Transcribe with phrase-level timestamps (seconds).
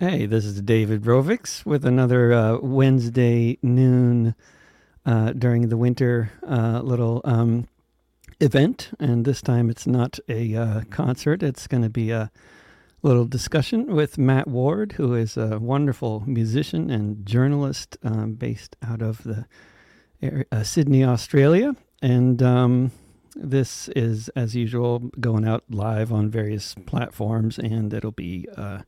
[0.00, 4.34] Hey, this is David Rovics with another uh, Wednesday noon
[5.06, 7.68] uh, during the winter uh, little um,
[8.40, 8.90] event.
[8.98, 12.32] And this time it's not a uh, concert, it's going to be a
[13.02, 19.00] little discussion with Matt Ward, who is a wonderful musician and journalist um, based out
[19.00, 19.46] of the
[20.20, 21.76] area, uh, Sydney, Australia.
[22.02, 22.90] And um,
[23.36, 28.80] this is, as usual, going out live on various platforms, and it'll be uh,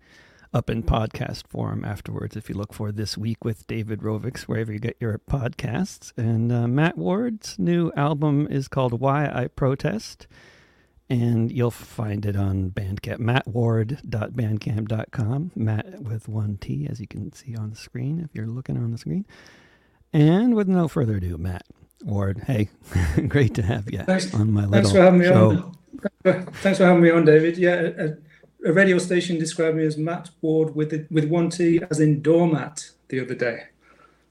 [0.52, 4.73] up in podcast form afterwards if you look for This Week with David Rovics, wherever
[4.73, 6.12] you get your podcasts.
[6.16, 10.27] And uh, Matt Ward's new album is called Why I Protest,
[11.09, 17.56] and you'll find it on Bandcamp, mattward.bandcamp.com, Matt with one T, as you can see
[17.56, 19.24] on the screen if you're looking on the screen.
[20.12, 21.65] And with no further ado, Matt
[22.04, 22.68] Ward, hey,
[23.28, 25.51] great to have you thanks, on my little thanks for having me show.
[25.51, 25.73] on.
[26.54, 27.56] Thanks for having me on, David.
[27.59, 27.90] Yeah,
[28.65, 32.23] a, radio station described me as Matt Ward with the, with one T, as in
[32.23, 33.65] doormat, the other day.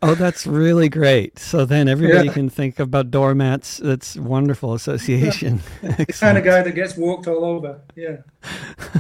[0.02, 1.40] Oh, that's really great.
[1.40, 2.34] So then everybody Yeah.
[2.34, 3.78] can think about doormats.
[3.78, 5.62] That's wonderful association.
[5.82, 7.82] The kind of guy that gets walked all over.
[7.96, 8.18] Yeah.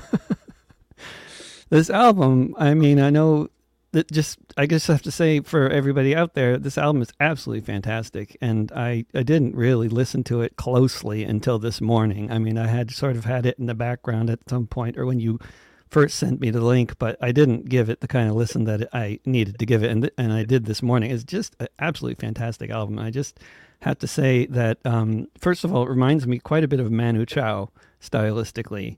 [1.70, 3.50] This album, I mean, I know
[3.96, 7.66] that just, I just have to say for everybody out there, this album is absolutely
[7.66, 8.36] fantastic.
[8.42, 12.30] And I, I didn't really listen to it closely until this morning.
[12.30, 15.06] I mean, I had sort of had it in the background at some point or
[15.06, 15.40] when you
[15.90, 18.90] first sent me the link, but I didn't give it the kind of listen that
[18.92, 19.92] I needed to give it.
[19.92, 21.10] And, and I did this morning.
[21.10, 23.00] It's just an absolutely fantastic album.
[23.00, 23.40] I just
[23.84, 26.92] have to say that, um, first of all, it reminds me quite a bit of
[26.92, 27.70] Manu Chao
[28.09, 28.98] stylistically.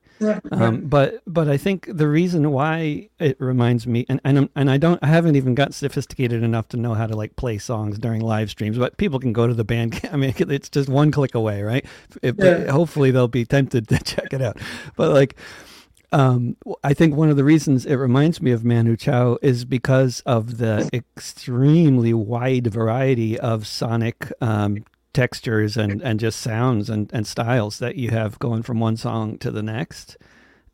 [0.52, 4.78] Um, but but I think the reason why it reminds me, and and and I
[4.78, 8.22] don't, I haven't even got sophisticated enough to know how to like play songs during
[8.22, 8.78] live streams.
[8.78, 10.00] But people can go to the band.
[10.12, 11.86] I mean, it's just one click away, right?
[12.22, 12.72] If, Yeah.
[12.72, 14.58] Hopefully, they'll be tempted to check it out.
[14.96, 15.36] But like.
[16.14, 20.22] Um, I think one of the reasons it reminds me of Manu Chao is because
[20.22, 24.86] of the extremely wide variety of sonic um,
[25.18, 29.36] textures and, and just sounds and, and styles that you have going from one song
[29.40, 30.16] to the next.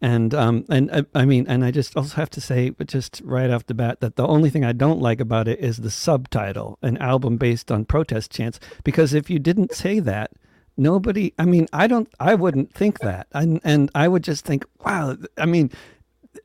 [0.02, 3.50] And um and I, I mean and I just also have to say just right
[3.50, 6.78] off the bat that the only thing I don't like about it is the subtitle,
[6.82, 8.60] an album based on protest chants.
[8.84, 10.32] Because if you didn't say that,
[10.76, 13.28] nobody I mean I don't I wouldn't think that.
[13.32, 15.72] And and I would just think, wow, I mean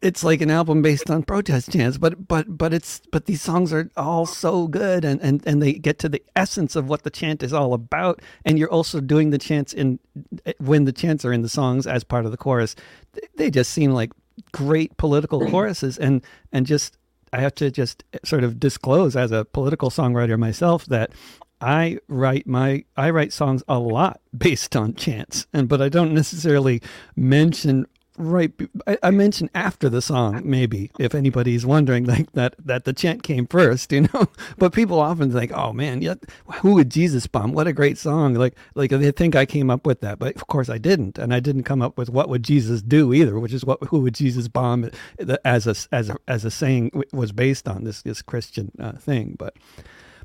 [0.03, 3.72] it's like an album based on protest chants but but but it's but these songs
[3.72, 7.10] are all so good and and and they get to the essence of what the
[7.10, 8.21] chant is all about.
[8.44, 9.99] And you're also doing the chants in
[10.47, 12.76] eh, when the chants are in the songs as part of the chorus.
[13.37, 14.12] They just seem like
[14.53, 15.50] great political mm.
[15.50, 15.99] choruses.
[15.99, 16.22] And
[16.53, 16.97] and just
[17.32, 21.10] i have to just eh, sort of disclose as a political songwriter myself that
[21.60, 26.15] I write my I write songs a lot based on chants, and but I don't
[26.15, 26.81] necessarily
[27.16, 27.87] mention
[28.19, 28.53] right.
[28.87, 33.23] I, I mention after the song, maybe if anybody's wondering, like that that the chant
[33.23, 34.29] came first, you know.
[34.59, 36.15] But people often think, "Oh man, yeah,
[36.62, 37.53] who would Jesus bomb?
[37.53, 40.47] What a great song!" Like like they think I came up with that, but of
[40.47, 43.53] course I didn't, and I didn't come up with what would Jesus do either, which
[43.53, 44.91] is what who would Jesus bomb
[45.45, 49.37] as a as a as a saying was based on this this Christian uh, thing,
[49.39, 49.55] but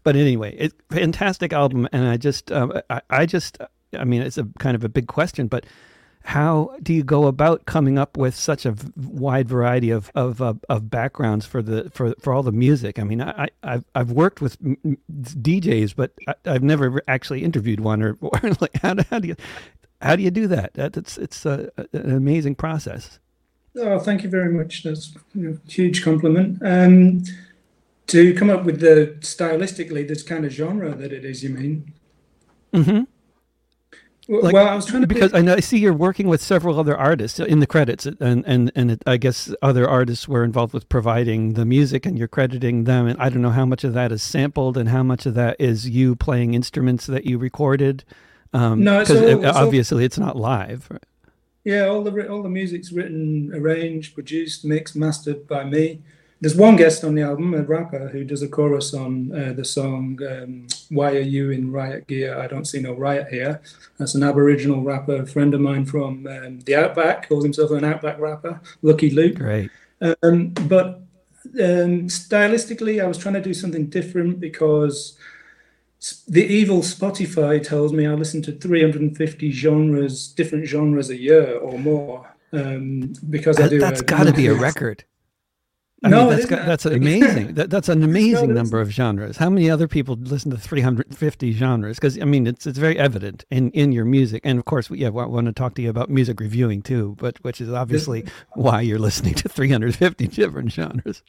[0.04, 3.58] but anyway, it's fantastic album, and I just, um, I, I just,
[3.98, 5.66] I mean, it's a kind of a big question, but
[6.24, 10.42] how do you go about coming up with such a v- wide variety of of,
[10.42, 12.98] uh, of backgrounds for the for for all the music?
[12.98, 17.82] I mean, I, I I've I've worked with DJs, but I, I've never actually interviewed
[17.82, 19.36] one, or, or like how do, how do you
[20.02, 20.74] how do you do that?
[20.76, 23.20] that it's it's a, an amazing process.
[23.76, 24.84] Oh, thank you very much.
[24.84, 26.60] That's know, huge compliment.
[26.64, 27.24] Um,
[28.08, 31.94] to come up with the stylistically this kind of genre that it is, you mean?
[32.74, 33.04] Mm-hmm.
[34.28, 36.42] Well, Like, well, I was trying to because I know I see you're working with
[36.42, 40.44] several other artists in the credits, and and and it, I guess other artists were
[40.46, 43.06] involved with providing the music, and you're crediting them.
[43.08, 45.58] And I don't know how much of that is sampled, and how much of that
[45.60, 48.06] is you playing instruments that you recorded.
[48.54, 50.90] Um, No, it's 'cause all- it- it's all- obviously it's not live.
[51.66, 56.00] Yeah, all the all the music's written, arranged, produced, mixed, mastered by me.
[56.44, 59.64] There's one guest on the album, a rapper who does a chorus on uh, the
[59.64, 62.38] song um, "Why Are You in Riot Gear?
[62.38, 63.62] I Don't See No Riot Here."
[63.98, 67.86] That's an Aboriginal rapper, a friend of mine from um, the Outback, calls himself an
[67.86, 69.36] Outback rapper, Lucky Luke.
[69.36, 69.72] Great.
[70.02, 71.04] Um, but
[71.46, 75.18] um, stylistically, I was trying to do something different because
[76.28, 81.80] the evil Spotify tells me I listen to 350 genres, different genres a year or
[81.80, 82.30] more.
[82.52, 83.80] Um, because I do.
[83.80, 85.06] that's got to be a record.
[86.04, 87.54] I no, mean, that's, that's amazing.
[87.54, 89.38] that, that's an amazing no, number of genres.
[89.38, 91.98] How many other people listen to 350 genres?
[91.98, 95.08] Because I mean, it's it's very evident in, in your music, and of course, yeah,
[95.08, 98.82] I want to talk to you about music reviewing too, but which is obviously why
[98.82, 101.24] you're listening to 350 different genres.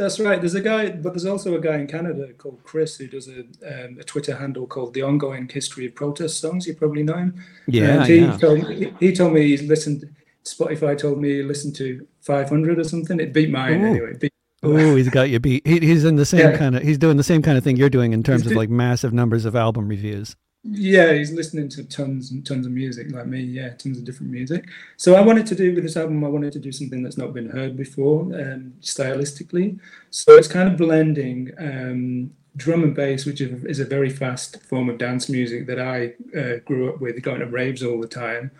[0.00, 0.40] That's right.
[0.40, 3.40] There's a guy, but there's also a guy in Canada called Chris who does a,
[3.40, 6.66] um, a Twitter handle called The Ongoing History of Protest Songs.
[6.66, 7.44] You probably know him.
[7.66, 8.06] Yeah.
[8.06, 8.38] he, yeah.
[8.38, 10.08] Told me, he told me he's listened,
[10.42, 13.20] Spotify told me he listened to 500 or something.
[13.20, 13.86] It beat mine Ooh.
[13.86, 14.12] anyway.
[14.18, 14.32] Beat,
[14.62, 15.66] Oh, he's got you beat.
[15.66, 16.56] He, he's in the same yeah.
[16.56, 16.82] kind of.
[16.82, 19.44] He's doing the same kind of thing you're doing in terms of like massive numbers
[19.44, 20.36] of album reviews.
[20.62, 23.40] Yeah, he's listening to tons and tons of music like me.
[23.40, 24.68] Yeah, tons of different music.
[24.98, 26.22] So I wanted to do with this album.
[26.22, 29.80] I wanted to do something that's not been heard before, um, stylistically.
[30.10, 34.90] So it's kind of blending um, drum and bass, which is a very fast form
[34.90, 38.50] of dance music that I uh, grew up with, going to raves all the time.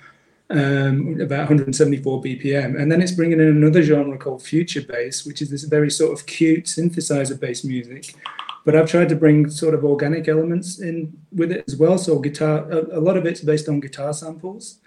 [0.53, 5.41] Um, about 174 BPM, and then it's bringing in another genre called future bass, which
[5.41, 8.17] is this very sort of cute synthesizer-based music
[8.65, 11.99] but I've tried to bring sort of organic elements in with it as well.
[11.99, 14.79] So guitar, a, a lot of it's based on guitar samples.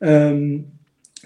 [0.00, 0.66] Um,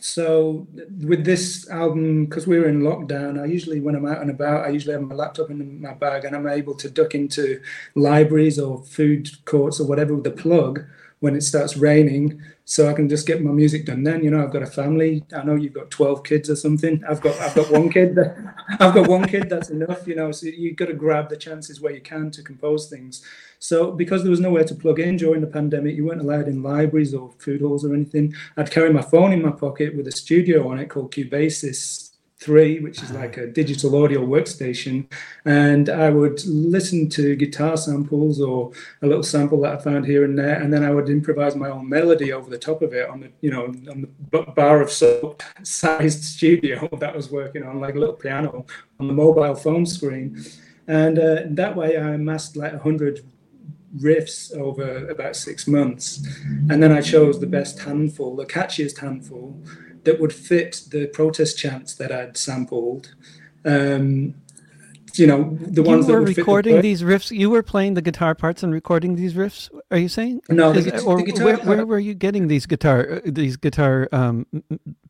[0.01, 0.67] so
[1.01, 4.65] with this album, because we were in lockdown, I usually when I'm out and about,
[4.65, 7.61] I usually have my laptop in my bag, and I'm able to duck into
[7.95, 10.85] libraries or food courts or whatever with the plug
[11.23, 14.25] when it starts raining so I can just get my music done then.
[14.25, 15.23] You know, I've got a family.
[15.33, 17.01] I know you've got 12 kids or something.
[17.09, 18.17] I've got I've got one kid.
[18.17, 18.37] That,
[18.81, 19.49] I've got one kid.
[19.49, 20.09] That's enough.
[20.09, 23.25] You know, so you've got to grab the chances where you can to compose things.
[23.61, 26.61] So because there was nowhere to plug in during the pandemic, you weren't allowed in
[26.61, 28.35] libraries or food halls or anything.
[28.57, 32.02] I'd carry my phone in my pocket with a studio on it called Cubasis
[32.43, 35.07] three, which is like a digital audio workstation,
[35.45, 38.73] and I would listen to guitar samples or
[39.03, 41.71] a little sample that I found here and there, and then I would improvise my
[41.71, 44.91] own melody over the top of it on the you know on the bar of
[44.91, 48.67] soap sized studio that I was working on, like a little piano
[48.99, 50.45] on the mobile phone screen,
[50.87, 53.21] and uh, that way I amassed like a hundred
[53.99, 56.27] riffs over about six months,
[56.71, 59.63] and then I chose the best handful, the catchiest handful
[60.05, 63.15] that would fit the protest chants that I'd sampled.
[63.65, 64.35] Um,
[65.15, 67.31] you know, the ones you were that were recording the these riffs.
[67.31, 69.71] You were playing the guitar parts and recording these riffs.
[69.91, 70.43] Are you saying?
[70.49, 73.57] No, Is, the, or the guitar, where, where, were you getting these guitar uh, these
[73.57, 74.47] guitar um,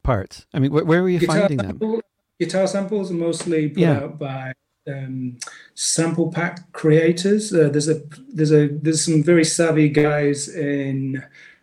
[0.03, 0.47] parts?
[0.53, 2.01] I mean, where, where were you finding sample, them?
[2.41, 4.01] Guitar samples are mostly put yeah.
[4.01, 4.53] out by
[4.89, 5.39] um,
[5.75, 7.53] sample pack creators.
[7.53, 11.23] Uh, there's a there's a there's some very savvy guys in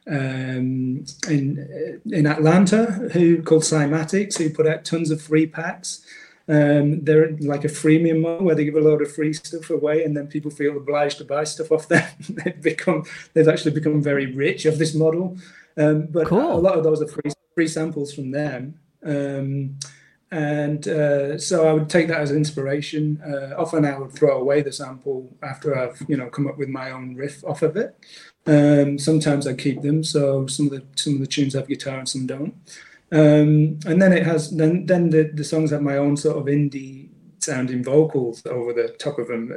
[0.09, 6.03] um, in in Atlanta who called Cymatics who put out tons of free packs.
[6.47, 10.03] Um, they're like a freemium model where they give a load of free stuff away,
[10.03, 12.09] and then people feel obliged to buy stuff off them.
[12.29, 13.03] they've become
[13.33, 15.38] they've actually become very rich of this model.
[15.77, 16.53] Um, but cool.
[16.53, 18.79] a lot of those are free free samples from them.
[19.03, 19.77] Um,
[20.31, 23.21] and uh, so I would take that as inspiration.
[23.21, 26.69] Uh, often I would throw away the sample after I've you know come up with
[26.69, 27.95] my own riff off of it.
[28.50, 32.00] Um, sometimes I keep them, so some of the some of the tunes have guitar
[32.00, 32.54] and some don't.
[33.12, 36.46] Um, and then it has then then the, the songs have my own sort of
[36.46, 37.10] indie
[37.40, 39.54] sounding vocals over the top of them.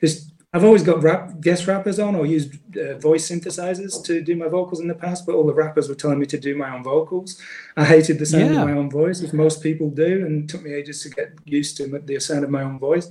[0.00, 4.36] It's, I've always got rap guest rappers on or used uh, voice synthesizers to do
[4.36, 6.74] my vocals in the past, but all the rappers were telling me to do my
[6.74, 7.40] own vocals.
[7.76, 8.60] I hated the sound yeah.
[8.60, 11.32] of my own voice, as most people do, and it took me ages to get
[11.46, 13.10] used to the sound of my own voice.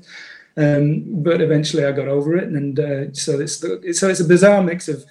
[0.57, 4.61] Um, but eventually I got over it, and uh, so it's so it's a bizarre
[4.61, 5.05] mix of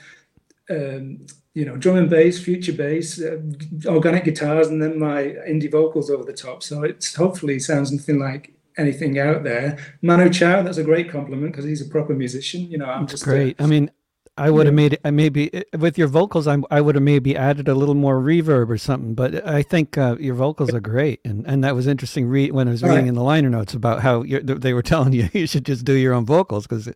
[0.68, 3.38] um, you know drum and bass, future bass, uh,
[3.86, 6.62] organic guitars, and then my indie vocals over the top.
[6.62, 9.78] So it hopefully sounds nothing like anything out there.
[10.02, 12.70] Manu Chao, that's a great compliment because he's a proper musician.
[12.70, 13.58] You know, I'm that's just great.
[13.58, 13.90] A, I mean,
[14.36, 16.46] I would have made it maybe uh, with your vocals.
[16.46, 19.14] I'm, I would have maybe added a little more reverb or something.
[19.14, 22.26] But I think uh, your vocals are great, and and that was interesting.
[22.26, 23.08] Re- when I was reading right.
[23.08, 26.14] in the liner notes about how they were telling you you should just do your
[26.14, 26.88] own vocals because,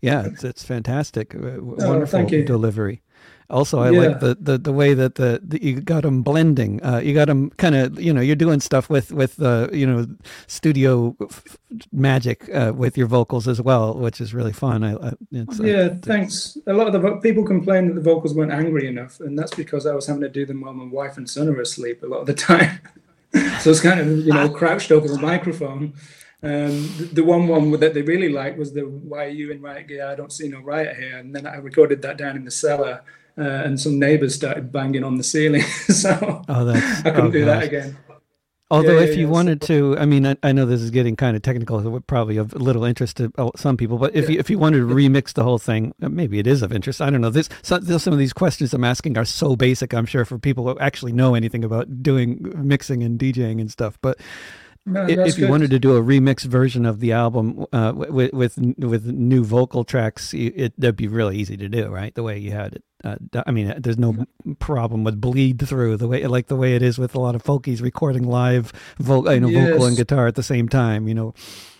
[0.00, 3.02] yeah, it's it's fantastic, oh, wonderful delivery.
[3.52, 4.00] Also, I yeah.
[4.00, 6.82] like the, the, the way that the, the you got them blending.
[6.82, 9.86] Uh, you got them kind of you know you're doing stuff with with uh, you
[9.86, 10.06] know
[10.46, 11.58] studio f-
[11.92, 14.82] magic uh, with your vocals as well, which is really fun.
[14.82, 16.56] I, I yeah, thanks.
[16.66, 19.86] A lot of the people complain that the vocals weren't angry enough, and that's because
[19.86, 22.20] I was having to do them while my wife and son are asleep a lot
[22.20, 22.80] of the time.
[23.60, 25.92] so it's kind of you know crouched over the microphone.
[26.44, 29.60] Um, the, the, one one that they really liked was the "Why are you in
[29.60, 30.06] riot gear?
[30.06, 33.02] I don't see no riot here." And then I recorded that down in the cellar
[33.38, 35.62] uh, and some neighbors started banging on the ceiling.
[35.88, 37.60] so oh, I couldn't oh, do gosh.
[37.60, 37.96] that again.
[38.72, 40.90] Although, yeah, if you yeah, wanted so, to, I mean, I, I, know this is
[40.90, 43.98] getting kind of technical, probably of little interest to uh, some people.
[43.98, 44.30] But if yeah.
[44.30, 47.02] you if you wanted to remix the whole thing, uh, maybe it is of interest.
[47.02, 47.28] I don't know.
[47.28, 49.92] This some, some of these questions I'm asking are so basic.
[49.92, 53.98] I'm sure for people who actually know anything about doing mixing and DJing and stuff.
[54.00, 54.18] But
[54.84, 55.50] No, if you good.
[55.50, 59.84] wanted to do a remix version of the album uh, with with with new vocal
[59.84, 62.12] tracks, it that'd be really easy to do, right?
[62.14, 62.84] The way you had it.
[63.04, 64.26] Uh, I mean, there's no
[64.58, 67.42] problem with bleed through the way like the way it is with a lot of
[67.44, 71.06] folkies recording live, vo- you know, vocal and guitar at the same time.
[71.06, 71.34] You know,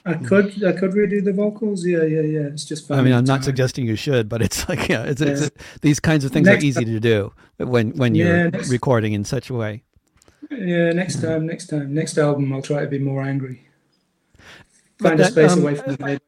[0.06, 1.84] I could I could redo the vocals.
[1.84, 2.40] Yeah, yeah, yeah.
[2.46, 2.88] It's just.
[2.90, 3.42] I mean, I'm not time.
[3.42, 5.48] suggesting you should, but it's like yeah, it's, it's Yeah.
[5.80, 9.12] these kinds of things Next are easy to do when when Yeah, you're next- recording
[9.12, 9.82] in such a way.
[10.50, 13.68] Yeah, next time, next time, next album, I'll try to be more angry.
[14.98, 16.20] Find a space um, away from the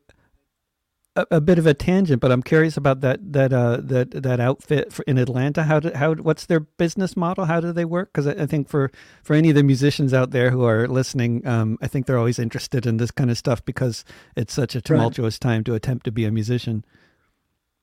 [1.16, 4.40] a, a bit of a tangent, but I'm curious about that that uh, that that
[4.40, 5.64] outfit in Atlanta.
[5.64, 7.44] How do, how what's their business model?
[7.44, 8.12] How do they work?
[8.12, 8.90] Because I, I think for
[9.23, 12.38] for any of the musicians out there who are listening, um, I think they're always
[12.38, 14.04] interested in this kind of stuff because
[14.37, 16.85] it's such a tumultuous time to attempt to be a musician.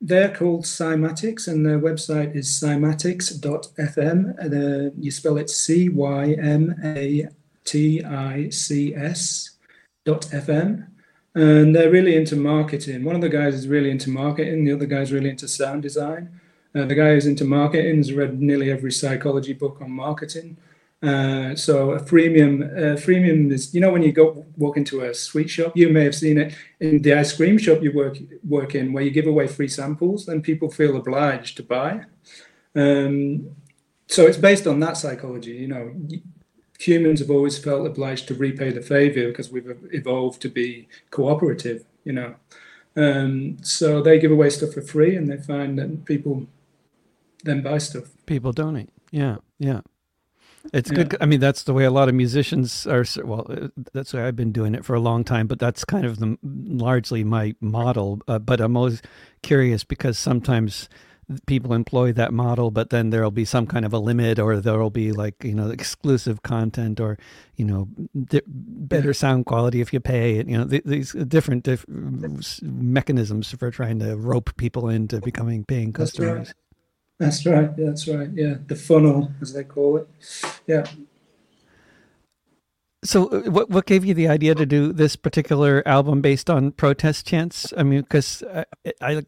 [0.03, 4.35] They're called Cymatics, and their website is cymatics.fm.
[4.39, 7.27] Uh, you spell it C Y M A
[7.63, 9.51] T I C S
[10.03, 10.87] dot FM.
[11.35, 13.03] And they're really into marketing.
[13.03, 16.41] One of the guys is really into marketing, the other guy's really into sound design.
[16.75, 20.57] Uh, the guy who's into marketing has read nearly every psychology book on marketing.
[21.01, 25.13] Uh, so a freemium, uh, freemium is you know when you go walk into a
[25.13, 28.17] sweet shop, you may have seen it in the ice cream shop you work
[28.47, 32.01] work in, where you give away free samples, and people feel obliged to buy.
[32.75, 33.49] Um,
[34.07, 35.53] so it's based on that psychology.
[35.53, 35.95] You know,
[36.77, 41.83] humans have always felt obliged to repay the favor because we've evolved to be cooperative.
[42.03, 42.35] You know,
[42.95, 46.45] um, so they give away stuff for free, and they find that people
[47.43, 48.05] then buy stuff.
[48.27, 48.91] People donate.
[49.09, 49.81] Yeah, yeah.
[50.73, 50.95] It's Yeah.
[51.03, 51.17] good.
[51.19, 53.03] I mean, that's the way a lot of musicians are.
[53.23, 55.47] Well, uh, that's why I've been doing it for a long time.
[55.47, 58.21] But that's kind of the largely my model.
[58.27, 59.01] Uh, but I'm always
[59.41, 60.87] curious because sometimes
[61.45, 64.89] people employ that model, but then there'll be some kind of a limit, or there'll
[64.89, 67.17] be like you know exclusive content, or
[67.55, 67.87] you know
[68.25, 70.35] di- better sound quality if you pay.
[70.37, 70.47] it.
[70.47, 71.85] You know th- these different diff-
[72.61, 76.53] mechanisms for trying to rope people into becoming paying customers.
[77.21, 77.69] That's right.
[77.77, 78.29] That's right.
[78.33, 80.07] Yeah, the funnel, as they call it.
[80.65, 80.85] Yeah.
[83.03, 86.71] So, uh, what what gave you the idea to do this particular album based on
[86.71, 87.73] protest chants?
[87.77, 88.65] I mean, because I,
[89.01, 89.21] I,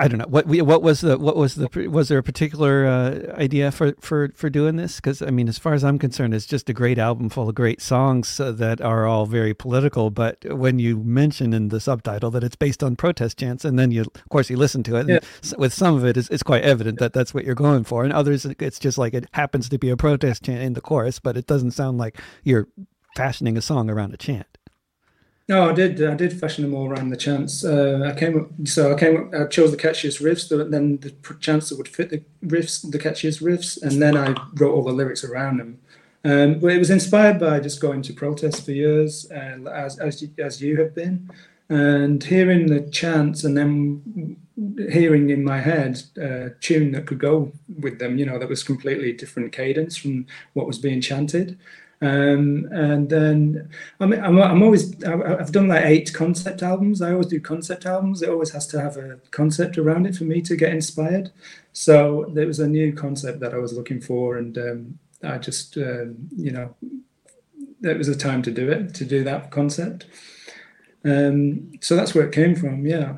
[0.00, 2.86] I don't know what we, what was the what was the was there a particular
[2.86, 4.96] uh, idea for for for doing this?
[4.96, 7.54] Because I mean, as far as I'm concerned, it's just a great album full of
[7.56, 10.10] great songs uh, that are all very political.
[10.10, 13.90] But when you mention in the subtitle that it's based on protest chants, and then
[13.90, 15.20] you of course you listen to it, and Yeah.
[15.58, 18.12] with some of it, it's, it's quite evident that that's what you're going for, and
[18.12, 21.36] others, it's just like it happens to be a protest chant in the chorus, but
[21.36, 22.68] it doesn't sound like you're
[23.16, 24.46] fashioning a song around a chant.
[25.48, 26.02] No, I did.
[26.04, 27.64] I did fashion them all around the chants.
[27.64, 31.10] Uh, I came up, so I came up, I chose the catchiest riffs, then the
[31.40, 34.92] chants that would fit the riffs, the catchiest riffs, and then I wrote all the
[34.92, 35.78] lyrics around them.
[36.22, 40.20] Um, but it was inspired by just going to protests for years, uh, as as
[40.20, 41.30] you, as you have been,
[41.70, 44.36] and hearing the chants, and then
[44.90, 48.18] hearing in my head a tune that could go with them.
[48.18, 51.58] You know, that was completely different cadence from what was being chanted.
[52.00, 57.02] Um, and then I mean, I'm, I'm always I've done like eight concept albums.
[57.02, 58.22] I always do concept albums.
[58.22, 61.32] It always has to have a concept around it for me to get inspired.
[61.72, 65.76] So there was a new concept that I was looking for, and um, I just
[65.76, 66.74] um, you know
[67.82, 70.06] it was a time to do it to do that concept.
[71.04, 72.86] Um, so that's where it came from.
[72.86, 73.16] Yeah.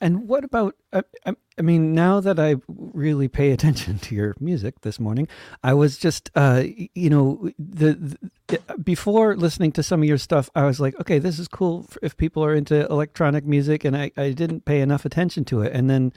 [0.00, 0.74] And what about?
[0.92, 5.28] I, I, I mean, now that I really pay attention to your music this morning,
[5.62, 10.50] I was just, uh, you know, the, the before listening to some of your stuff,
[10.54, 14.10] I was like, okay, this is cool if people are into electronic music, and I,
[14.16, 16.12] I didn't pay enough attention to it, and then.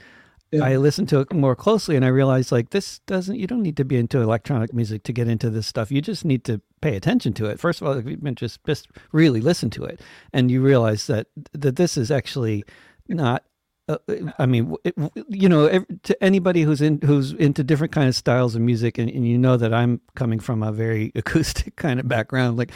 [0.50, 0.64] Yeah.
[0.64, 3.76] I listened to it more closely and I realized like this doesn't you don't need
[3.76, 5.92] to be into electronic music to get into this stuff.
[5.92, 7.60] You just need to pay attention to it.
[7.60, 10.00] First of all, you've just just really listen to it
[10.32, 12.64] and you realize that that this is actually
[13.08, 13.44] not
[13.88, 13.98] uh,
[14.38, 14.94] I mean, it,
[15.28, 19.10] you know, to anybody who's in who's into different kind of styles of music, and,
[19.10, 22.56] and you know that I'm coming from a very acoustic kind of background.
[22.58, 22.70] Like,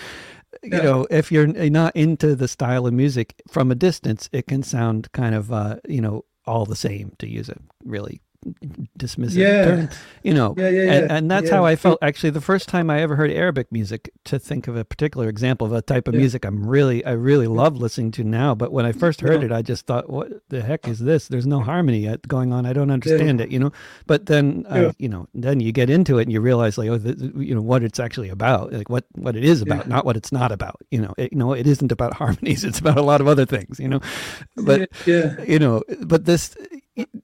[0.63, 0.83] you Yeah.
[0.83, 5.11] know, if you're not into the style of music from a distance, it can sound
[5.13, 8.21] kind of, uh, you know, all the same to use a really
[8.99, 9.87] dismissive Yeah.
[10.23, 11.17] You know, Yeah, yeah, and, yeah.
[11.17, 11.57] and that's Yeah.
[11.57, 14.77] how I felt actually the first time I ever heard Arabic music to think of
[14.77, 16.21] a particular example of a type of Yeah.
[16.21, 19.53] music I'm really I really love listening to now but when I first heard it
[19.53, 22.73] I just thought what the heck is this there's no harmony yet going on I
[22.73, 23.73] don't understand it you know
[24.07, 24.93] but then uh, Yeah.
[24.99, 27.63] you know then you get into it and you realize like oh th- you know
[27.63, 30.81] what it's actually about like what what it is about not what it's not about
[30.91, 33.47] you know it, you know it isn't about harmonies it's about a lot of other
[33.47, 34.01] things you know
[34.57, 36.57] but yeah, you know but this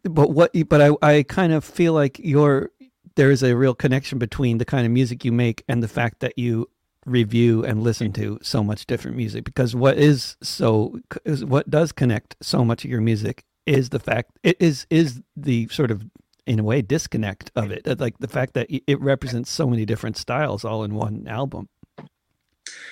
[0.05, 2.71] but what but i i kind of feel like you're
[3.19, 6.21] there is a real connection between the kind of music you make and the fact
[6.21, 6.69] that you
[7.05, 9.45] review and listen to so much different music.
[9.45, 13.99] Because what is so is what does connect so much of your music is the
[13.99, 16.05] fact it is is the sort of
[16.47, 17.99] in a way disconnect of it.
[17.99, 21.69] Like the fact that it represents so many different styles all in one album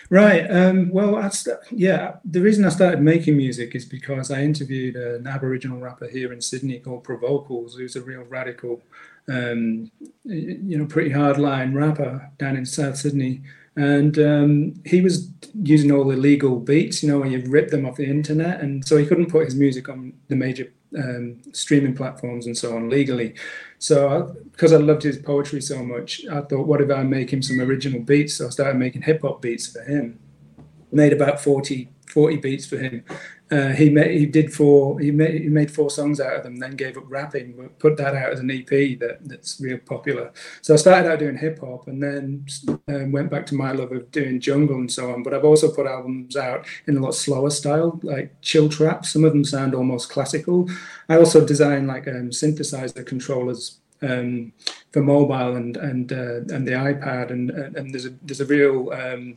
[0.08, 0.48] Right.
[0.50, 5.26] Um, well, st- yeah, the reason I started making music is because I interviewed an
[5.26, 8.82] Aboriginal rapper here in Sydney called Provocalz, who's a real radical,
[9.28, 9.90] um,
[10.24, 13.42] you know, pretty hardline rapper down in South Sydney.
[13.74, 15.28] And um, he was
[15.62, 18.60] using all the legal beats, you know, when you rip them off the internet.
[18.60, 22.76] And so he couldn't put his music on the major um, streaming platforms and so
[22.76, 23.34] on legally.
[23.78, 27.32] So I, because I loved his poetry so much, I thought, what if I make
[27.32, 28.34] him some original beats?
[28.34, 30.18] So I started making hip hop beats for him.
[30.92, 33.04] Made about 40, 40 beats for him.
[33.48, 36.56] Uh, he made, he did four he made, he made four songs out of them
[36.56, 40.32] then gave up rapping but put that out as an ep that that's real popular.
[40.62, 42.46] So i started out doing hip-hop and then
[42.88, 45.70] um, went back to my love of doing jungle and so on but i've also
[45.70, 49.04] put albums out in a lot slower style like chill trap.
[49.04, 50.68] Some of them sound almost classical.
[51.08, 54.52] I also design like um, synthesizer controllers um,
[54.92, 58.92] for mobile and and uh, and the ipad and and there's a there's a real
[58.92, 59.36] um,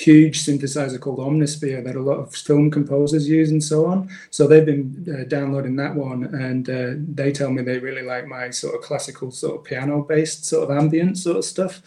[0.00, 4.08] huge synthesizer called Omnisphere that a lot of film composers use and so on.
[4.30, 8.26] So they've been uh, downloading that one, and uh, they tell me they really like
[8.26, 11.82] my sort of classical, sort of piano-based, sort of ambient sort of stuff,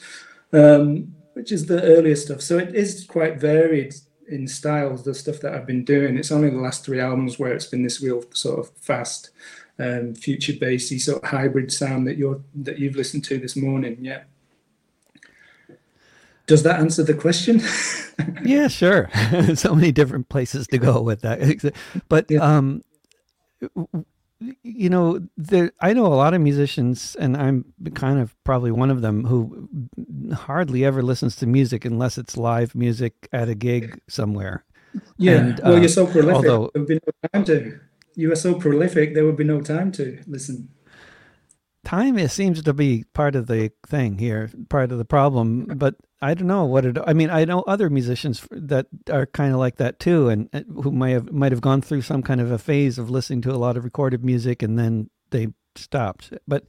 [0.54, 2.42] um, which is the earlier stuff.
[2.42, 3.96] So it is quite varied
[4.30, 5.04] in styles.
[5.04, 6.18] The stuff that I've been doing.
[6.18, 9.32] It's only the last three albums where it's been this real sort of fast.
[9.80, 13.98] Um, future bassy sort of hybrid sound that you're that you've listened to this morning,
[14.02, 14.22] yeah.
[16.46, 17.62] Does that answer the question?
[18.44, 19.10] yeah, sure.
[19.56, 21.74] so many different places to go with that.
[22.10, 22.40] But yeah.
[22.40, 22.82] um,
[24.62, 28.92] you know, there, I know a lot of musicians, and I'm kind of probably one
[28.92, 29.70] of them who
[30.34, 34.66] hardly ever listens to music unless it's live music at a gig somewhere.
[35.18, 36.36] Yeah, and, well, uh, you're so prolific.
[36.36, 37.80] Although, there would be no time to.
[38.16, 39.16] You are so prolific.
[39.16, 40.70] There would be no time to listen
[41.84, 45.96] time it seems to be part of the thing here part of the problem but
[46.22, 49.60] i don't know what it i mean i know other musicians that are kind of
[49.60, 50.50] like that too and
[50.82, 53.52] who might have might have gone through some kind of a phase of listening to
[53.52, 56.32] a lot of recorded music and then they stopped.
[56.48, 56.66] But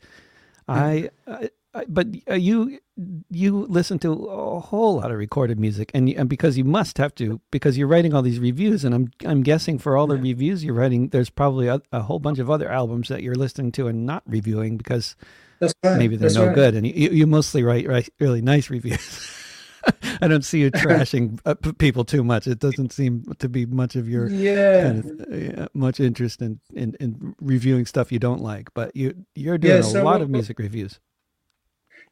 [0.67, 1.51] i, I
[1.89, 2.79] but uh, you
[3.31, 7.15] you listen to a whole lot of recorded music, and and because you must have
[7.17, 10.65] to because you're writing all these reviews, and I'm I'm guessing for all the reviews
[10.65, 13.89] you're writing, there's probably a, a, whole bunch of other albums that you're listening to
[13.89, 15.17] and not reviewing because
[15.61, 15.99] right.
[15.99, 16.55] maybe they're That's no right.
[16.55, 19.31] good, and you you mostly write write really nice reviews.
[20.23, 22.47] I don't see you trashing uh, people too much.
[22.47, 26.61] It doesn't seem to be much of your yeah, kind of, uh, much interest in,
[26.73, 28.73] in, in reviewing stuff you don't like.
[28.75, 31.01] But you you're doing yeah, so a lot of music reviews.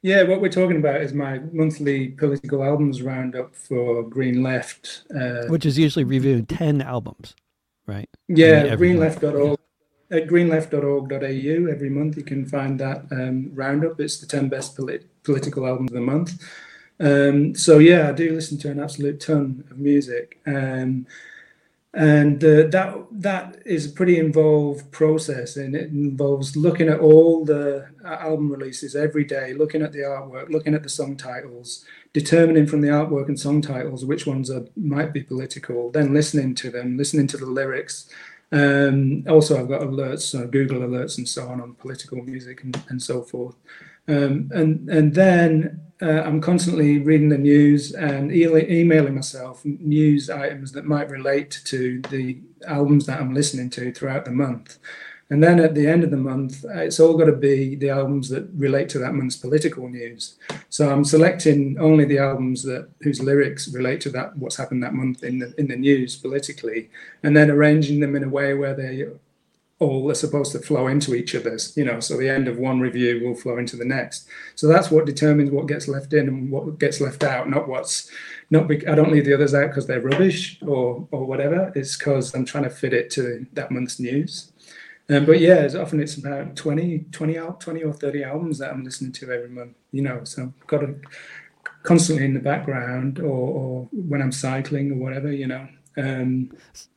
[0.03, 5.45] Yeah, what we're talking about is my monthly political albums roundup for Green Left, uh,
[5.47, 7.35] which is usually reviewing ten albums,
[7.87, 8.09] right?
[8.27, 9.57] Yeah, greenleft.org.
[10.11, 13.99] At greenleft.org.au every month you can find that um, roundup.
[14.01, 16.33] It's the ten best polit- political albums of the month.
[16.99, 20.41] Um, so yeah, I do listen to an absolute ton of music.
[20.45, 21.07] Um,
[21.93, 27.45] and uh, that that is a pretty involved process and it involves looking at all
[27.45, 31.85] the uh, album releases every day looking at the artwork looking at the song titles
[32.11, 36.55] determining from the artwork and song titles which ones are might be political then listening
[36.55, 38.09] to them listening to the lyrics.
[38.51, 42.79] Um, also i've got alerts uh, google alerts and so on on political music and,
[42.89, 43.55] and so forth
[44.07, 50.29] um, and and then uh, I'm constantly reading the news and e- emailing myself news
[50.29, 54.79] items that might relate to the albums that I'm listening to throughout the month.
[55.29, 58.29] And then at the end of the month, it's all got to be the albums
[58.29, 60.35] that relate to that month's political news.
[60.69, 64.93] So I'm selecting only the albums that whose lyrics relate to that what's happened that
[64.93, 66.89] month in the in the news politically,
[67.23, 69.07] and then arranging them in a way where they
[69.83, 72.79] all are supposed to flow into each other's, you know, so the end of one
[72.79, 74.27] review will flow into the next.
[74.55, 78.09] So that's what determines what gets left in and what gets left out, not what's
[78.49, 81.71] not be, I don't leave the others out because they're rubbish or or whatever.
[81.75, 84.51] It's because I'm trying to fit it to that month's news.
[85.09, 89.11] Um, but yeah, often it's about 20, 20, 20 or 30 albums that I'm listening
[89.13, 90.95] to every month, you know, so I've got to
[91.83, 96.51] constantly in the background or, or when I'm cycling or whatever, you know, um,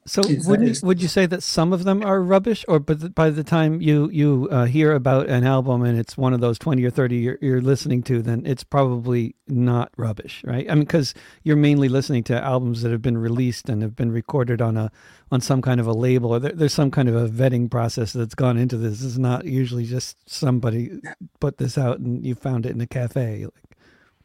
[0.07, 3.29] so would you, would you say that some of them are rubbish, or but by
[3.29, 6.85] the time you you uh, hear about an album and it's one of those twenty
[6.85, 10.71] or thirty you're, you're listening to, then it's probably not rubbish, right?
[10.71, 14.13] I mean, because you're mainly listening to albums that have been released and have been
[14.13, 14.93] recorded on a
[15.33, 18.13] on some kind of a label, or there, there's some kind of a vetting process
[18.13, 19.03] that's gone into this.
[19.03, 21.01] It's not usually just somebody
[21.41, 23.45] put this out and you found it in a cafe.
[23.45, 23.76] Like,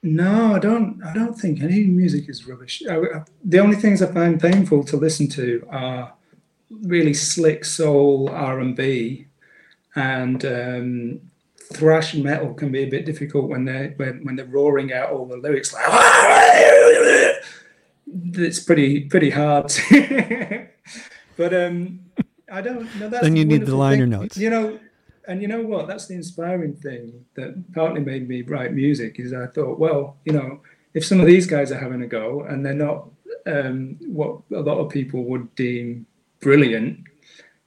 [0.03, 1.01] No, I don't.
[1.03, 2.81] I don't think any music is rubbish.
[2.89, 6.13] I, I, the only things I find painful to listen to are
[6.71, 9.27] really slick soul R and B,
[9.95, 11.21] and um,
[11.73, 15.27] thrash metal can be a bit difficult when they when, when they're roaring out all
[15.27, 15.85] the lyrics like.
[18.07, 19.71] it's pretty pretty hard.
[21.37, 21.99] but um,
[22.51, 23.07] I don't know.
[23.07, 24.09] That's then you need the liner thing.
[24.09, 24.37] notes.
[24.37, 24.79] You know,
[25.31, 25.87] and you know what?
[25.87, 29.17] That's the inspiring thing that partly made me write music.
[29.17, 30.59] Is I thought, well, you know,
[30.93, 33.07] if some of these guys are having a go and they're not
[33.47, 36.05] um, what a lot of people would deem
[36.41, 36.99] brilliant,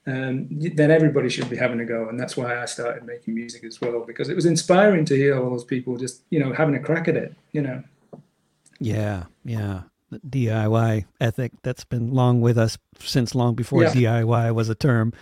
[0.05, 2.07] um, then everybody should be having a go.
[2.07, 5.35] And that's why I started making music as well, because it was inspiring to hear
[5.41, 7.83] all those people just, you know, having a crack at it, you know.
[8.79, 9.81] Yeah, yeah.
[10.11, 13.91] The DIY ethic that's been long with us since long before yeah.
[13.91, 15.13] DIY was a term.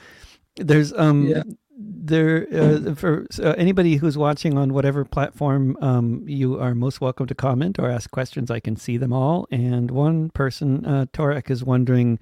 [0.58, 1.44] There's um yeah
[1.86, 7.28] there uh, for uh, anybody who's watching on whatever platform um, you are most welcome
[7.28, 8.52] to comment or ask questions.
[8.52, 9.48] I can see them all.
[9.52, 12.20] And one person uh, torek is wondering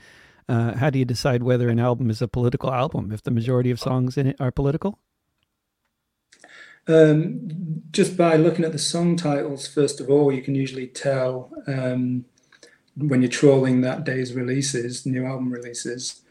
[0.47, 3.71] uh, how do you decide whether an album is a political album if the majority
[3.71, 4.99] of songs in it are political?
[6.87, 11.51] Um, just by looking at the song titles first of all you can usually tell
[11.67, 12.25] um,
[12.97, 16.21] when you're trolling that day's releases new album releases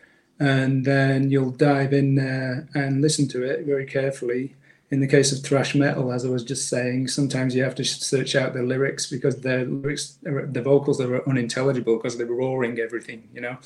[0.41, 4.57] and then you'll dive in there and listen to it very carefully.
[4.91, 7.85] In the case of thrash metal, as I was just saying, sometimes you have to
[7.85, 13.29] search out the lyrics because the lyrics, the vocals are unintelligible because they're roaring everything,
[13.33, 13.59] you know.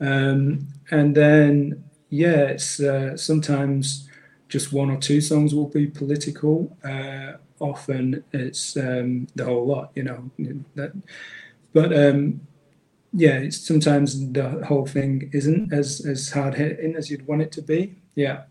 [0.00, 4.08] Um, and then, yeah, it's uh, sometimes
[4.48, 6.76] just one or two songs will be political.
[6.82, 10.30] Uh, often it's um, the whole lot, you know.
[10.74, 10.92] That,
[11.72, 12.40] but um,
[13.16, 17.52] yeah, it's sometimes the whole thing isn't as as hard hitting as you'd want it
[17.52, 17.96] to be.
[18.16, 18.42] Yeah.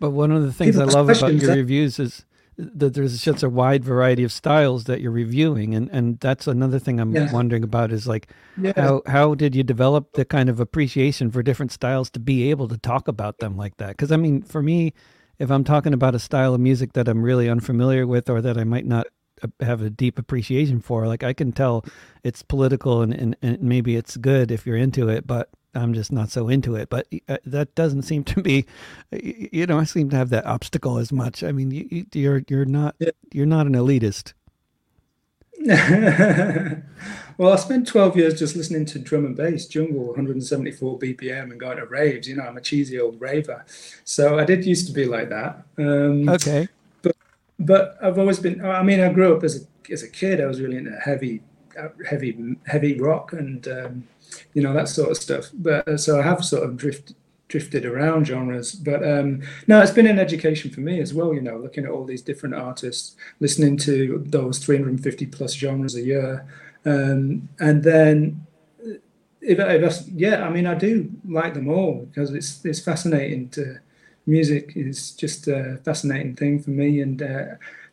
[0.00, 2.24] But one of the things People I love about your reviews is
[2.56, 6.80] that there's such a wide variety of styles that you're reviewing, and and that's another
[6.80, 7.32] thing I'm yeah.
[7.32, 8.28] wondering about is like
[8.60, 8.72] yeah.
[8.76, 12.66] how how did you develop the kind of appreciation for different styles to be able
[12.68, 13.90] to talk about them like that?
[13.90, 14.94] Because I mean, for me,
[15.38, 18.58] if I'm talking about a style of music that I'm really unfamiliar with or that
[18.58, 19.06] I might not
[19.60, 21.06] have a deep appreciation for.
[21.06, 21.84] Like I can tell
[22.22, 26.12] it's political and, and, and maybe it's good if you're into it, but I'm just
[26.12, 26.88] not so into it.
[26.88, 28.66] But uh, that doesn't seem to be,
[29.10, 31.42] you know, I seem to have that obstacle as much.
[31.42, 32.96] I mean, you, you're you're not
[33.32, 34.32] you're not an elitist.
[37.38, 41.60] well, I spent 12 years just listening to drum and bass, jungle, 174 BPM, and
[41.60, 42.28] going to raves.
[42.28, 43.64] You know, I'm a cheesy old raver.
[44.04, 45.62] So I did used to be like that.
[45.78, 46.68] Um, okay
[47.58, 48.64] but I've always been.
[48.64, 50.40] I mean, I grew up as a as a kid.
[50.40, 51.42] I was really into heavy,
[52.08, 54.08] heavy, heavy rock and um,
[54.54, 55.50] you know that sort of stuff.
[55.54, 57.16] But uh, so I have sort of drifted
[57.48, 58.72] drifted around genres.
[58.72, 61.32] But um, no, it's been an education for me as well.
[61.34, 66.02] You know, looking at all these different artists, listening to those 350 plus genres a
[66.02, 66.46] year,
[66.84, 68.46] um, and then.
[69.46, 73.50] If, if I, yeah, I mean, I do like them all because it's it's fascinating
[73.50, 73.78] to
[74.26, 77.00] music is just a fascinating thing for me.
[77.00, 77.44] And uh,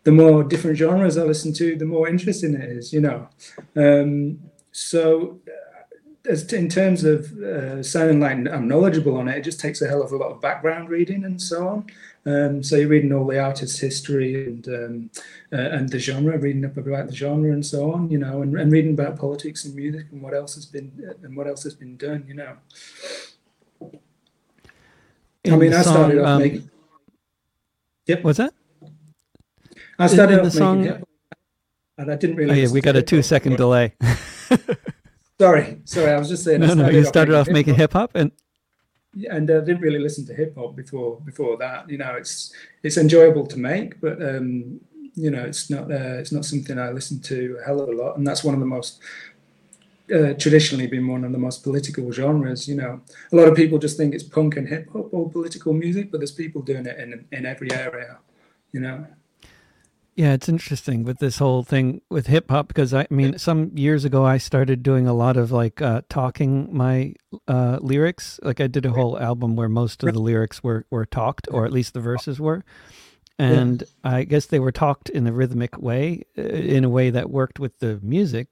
[0.03, 3.27] the more different genres I listen to, the more interesting it is, you know.
[3.75, 4.39] Um,
[4.71, 9.59] so, uh, as in terms of uh, sounding like I'm knowledgeable on it, it just
[9.59, 11.85] takes a hell of a lot of background reading and so on.
[12.23, 15.09] Um, so you're reading all the artist's history and um,
[15.51, 18.55] uh, and the genre, reading up about the genre and so on, you know, and,
[18.59, 20.91] and reading about politics and music and what else has been
[21.23, 22.57] and what else has been done, you know.
[25.45, 26.69] I mean, I started off um, making.
[28.07, 28.23] Yep.
[28.23, 28.53] What's that?
[29.97, 31.03] I started in, in off song, making,
[31.97, 32.51] and I didn't really.
[32.51, 33.93] Oh, yeah, we got a two second delay.
[35.39, 36.11] sorry, sorry.
[36.11, 36.61] I was just saying.
[36.61, 36.89] No, no.
[36.89, 38.31] You started off making hip hop, and
[39.29, 41.89] and I uh, didn't really listen to hip hop before before that.
[41.89, 44.79] You know, it's it's enjoyable to make, but um,
[45.15, 47.93] you know, it's not uh, it's not something I listen to a hell of a
[47.93, 49.01] lot, and that's one of the most
[50.13, 52.67] uh, traditionally been one of the most political genres.
[52.67, 55.73] You know, a lot of people just think it's punk and hip hop or political
[55.73, 58.19] music, but there's people doing it in in every area.
[58.71, 59.07] You know.
[60.15, 64.03] Yeah, it's interesting with this whole thing with hip hop because I mean, some years
[64.03, 67.15] ago I started doing a lot of like uh, talking my
[67.47, 68.39] uh, lyrics.
[68.43, 71.65] Like I did a whole album where most of the lyrics were were talked, or
[71.65, 72.63] at least the verses were.
[73.39, 74.11] And yeah.
[74.11, 77.59] I guess they were talked in a rhythmic way, uh, in a way that worked
[77.59, 78.49] with the music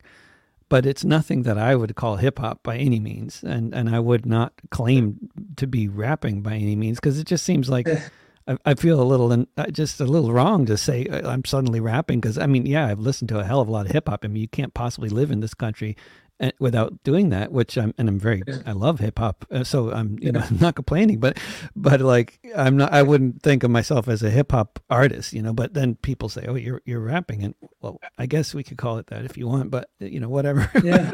[0.70, 4.00] but it's nothing that I would call hip hop by any means, and and I
[4.00, 7.88] would not claim to be rapping by any means because it just seems like
[8.48, 11.44] I, I, feel a little and uh, just a little wrong to say uh, I'm
[11.44, 13.92] suddenly rapping because I mean yeah I've listened to a hell of a lot of
[13.92, 14.24] hip hop.
[14.24, 15.98] I mean you can't possibly live in this country
[16.39, 18.41] and without doing that, which I'm and I'm very.
[18.65, 20.32] I love hip hop, uh, so I'm you yeah.
[20.32, 21.38] know I'm not complaining, but
[21.75, 25.41] but like I'm not I wouldn't think of myself as a hip hop artist, you
[25.41, 25.54] know.
[25.54, 28.97] But then people say, oh, you're you're rapping, and well, I guess we could call
[28.97, 30.71] it that if you want, but you know whatever.
[30.84, 31.12] Yeah.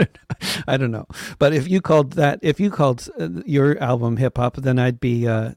[0.68, 1.08] I don't know,
[1.40, 5.00] but if you called that if you called uh, your album hip hop, then I'd
[5.00, 5.28] be.
[5.28, 5.54] Uh,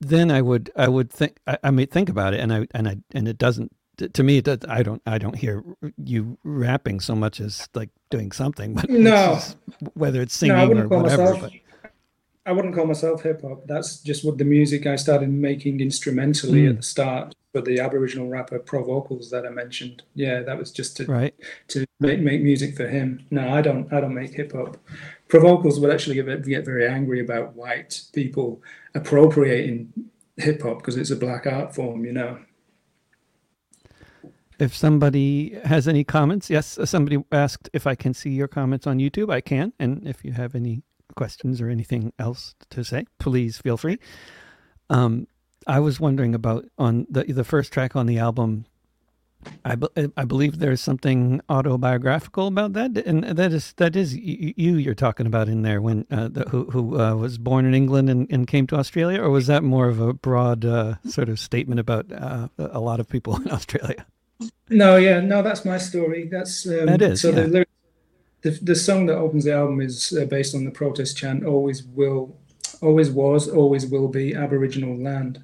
[0.00, 2.88] then I would I would think I, I may think about it and I and
[2.88, 5.64] I and it doesn't to me, I don't, I don't hear
[6.02, 8.74] you rapping so much as like doing something.
[8.86, 9.56] But no, it's
[9.94, 11.32] whether it's singing no, or whatever.
[11.32, 11.52] Myself,
[12.44, 13.66] I wouldn't call myself hip hop.
[13.66, 16.70] That's just what the music I started making instrumentally mm.
[16.70, 20.02] at the start for the Aboriginal rapper Provocalz that I mentioned.
[20.14, 21.34] Yeah, that was just to right.
[21.68, 23.26] to make, make music for him.
[23.30, 24.76] No, I don't, I don't make hip hop.
[25.28, 28.62] Provocalz would actually get, get very angry about white people
[28.94, 29.92] appropriating
[30.36, 32.38] hip hop because it's a black art form, you know
[34.58, 38.98] if somebody has any comments, yes, somebody asked if I can see your comments on
[38.98, 39.30] YouTube.
[39.30, 39.72] I can.
[39.78, 40.82] And if you have any
[41.14, 43.98] questions or anything else to say, please feel free.
[44.90, 45.26] Um,
[45.66, 48.66] I was wondering about on the the first track on the album.
[49.64, 54.76] I, be, I believe there's something autobiographical about that, and that is that is you
[54.76, 58.08] you're talking about in there when uh, the, who who uh, was born in England
[58.10, 61.38] and, and came to Australia, or was that more of a broad uh, sort of
[61.38, 64.06] statement about uh, a lot of people in Australia?
[64.68, 66.28] No, yeah, no, that's my story.
[66.28, 67.42] That's um, that is so yeah.
[67.42, 67.66] the,
[68.42, 71.44] the the song that opens the album is uh, based on the protest chant.
[71.44, 72.36] Always will,
[72.82, 75.42] always was, always will be Aboriginal land.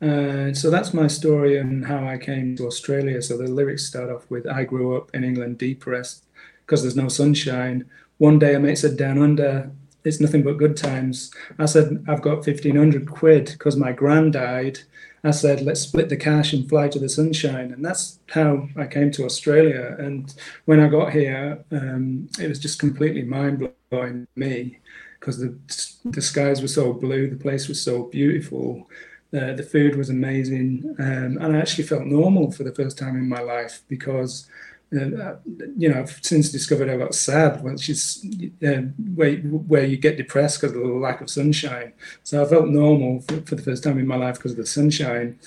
[0.00, 3.22] Uh, so that's my story and how I came to Australia.
[3.22, 6.24] So the lyrics start off with I grew up in England depressed
[6.66, 7.84] because there's no sunshine.
[8.18, 9.70] One day a mate said down under,
[10.04, 11.32] it's nothing but good times.
[11.58, 14.80] I said, I've got 1500 quid because my grand died.
[15.24, 17.72] I said, let's split the cash and fly to the sunshine.
[17.72, 19.96] And that's how I came to Australia.
[19.98, 24.80] And when I got here, um, it was just completely mind blowing me
[25.20, 25.56] because the,
[26.04, 28.90] the skies were so blue, the place was so beautiful.
[29.34, 33.16] Uh, the food was amazing, um, and I actually felt normal for the first time
[33.16, 34.46] in my life because
[34.92, 35.36] uh,
[35.76, 38.24] you know, I've since discovered I got sad, which is
[38.66, 38.82] uh,
[39.14, 41.92] where where you get depressed because of the lack of sunshine.
[42.22, 44.66] So I felt normal for, for the first time in my life because of the
[44.66, 45.38] sunshine.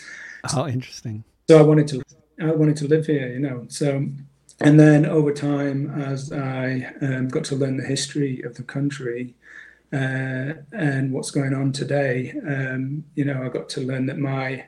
[0.56, 1.24] Oh, interesting.
[1.48, 2.04] So I wanted to
[2.42, 3.66] I wanted to live here, you know.
[3.70, 4.08] So
[4.60, 9.36] and then over time, as I um, got to learn the history of the country
[9.92, 14.66] uh, and what's going on today, um, you know, I got to learn that my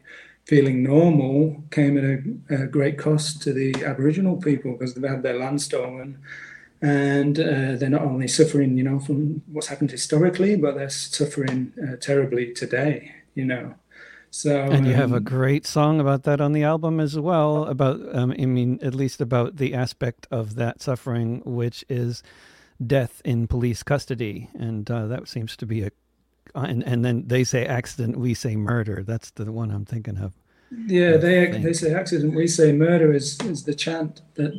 [0.48, 5.22] feeling normal came at a, a, great cost to the Aboriginal people because they've had
[5.22, 6.18] their land stolen.
[6.82, 11.74] And uh, they're not only suffering, you know, from what's happened historically, but they're suffering
[11.84, 13.76] uh, terribly today, you know.
[14.30, 17.20] So, and you um, have a um, great song about that on the album as
[17.20, 17.64] well.
[17.66, 22.24] About, um, I mean, at least about the aspect of that suffering, which is
[22.86, 25.92] death in police custody, and uh, that seems to be a
[26.64, 29.04] and and then they say accident, we say murder.
[29.04, 30.34] That's the one I'm thinking of.
[30.86, 31.64] Yeah, I they think.
[31.64, 34.52] they say accident, we say murder is, is the chant that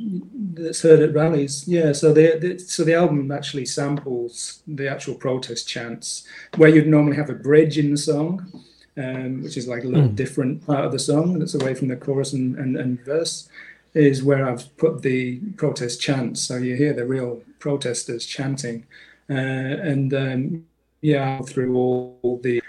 [0.54, 1.68] that's heard at rallies.
[1.68, 6.86] Yeah, so the, the so the album actually samples the actual protest chants, where you'd
[6.86, 8.64] normally have a bridge in the song,
[8.96, 10.16] um, which is like a little mm.
[10.16, 13.46] different part of the song that's away from the chorus and, and, and verse,
[13.92, 16.40] is where I've put the protest chants.
[16.40, 18.86] So you hear the real protesters chanting,
[19.28, 20.64] uh, and um,
[21.00, 22.62] yeah, through all the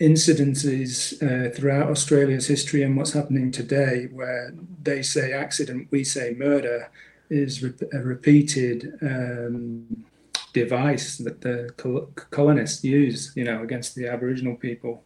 [0.00, 6.34] incidences uh, throughout Australia's history and what's happening today, where they say accident, we say
[6.36, 6.90] murder,
[7.30, 10.04] is re- a repeated um,
[10.52, 15.04] device that the col- colonists use, you know, against the Aboriginal people.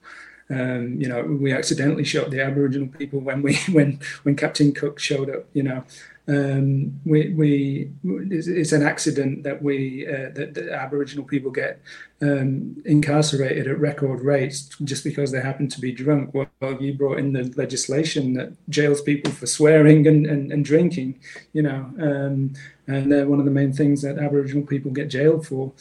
[0.49, 4.99] Um, you know, we accidentally shot the Aboriginal people when we when when Captain Cook
[4.99, 5.47] showed up.
[5.53, 5.85] You know,
[6.29, 11.81] um, we, we it's an accident that we uh, that, that, Aboriginal people get
[12.21, 16.35] um, incarcerated at record rates just because they happen to be drunk.
[16.35, 16.49] Well,
[16.81, 21.21] you brought in the legislation that jails people for swearing and, and, and drinking,
[21.53, 22.55] you know, um,
[22.89, 25.73] and they're one of the main things that Aboriginal people get jailed for.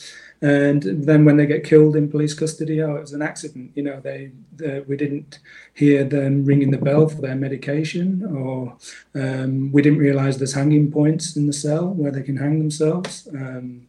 [0.46, 3.72] And then when they get killed in police custody, oh, it was an accident.
[3.74, 5.40] You know, they, they we didn't
[5.74, 8.78] hear them ringing the bell for their medication, or
[9.16, 13.28] um, we didn't realise there's hanging points in the cell where they can hang themselves.
[13.34, 13.88] Um,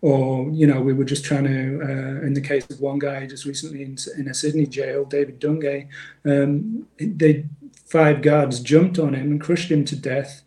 [0.00, 3.24] or you know we were just trying to uh, in the case of one guy
[3.24, 5.86] just recently in, in a sydney jail david dungay
[6.24, 7.46] um, they
[7.86, 10.42] five guards jumped on him and crushed him to death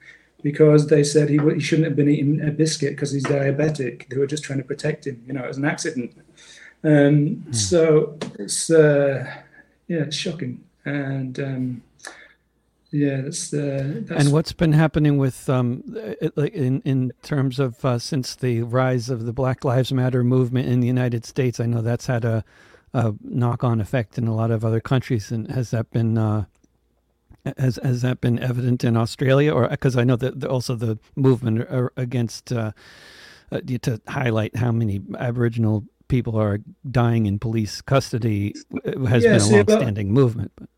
[0.46, 4.18] because they said he, he shouldn't have been eating a biscuit because he's diabetic they
[4.18, 6.12] were just trying to protect him you know it was an accident
[6.84, 7.56] um, mm.
[7.56, 9.26] so it's uh,
[9.88, 11.82] yeah it's shocking and um,
[12.92, 15.84] yeah, that's, uh, that's and what's been happening with um,
[16.38, 20.80] in in terms of uh, since the rise of the Black Lives Matter movement in
[20.80, 21.60] the United States.
[21.60, 22.46] I know that's had a,
[22.94, 26.46] a knock-on effect in a lot of other countries, and has that been uh,
[27.58, 31.68] has has that been evident in Australia, or because I know that also the movement
[31.98, 32.72] against uh,
[33.52, 38.54] uh, to highlight how many Aboriginal people are dying in police custody
[39.08, 40.52] has yeah, been a long-standing movement.
[40.56, 40.70] But.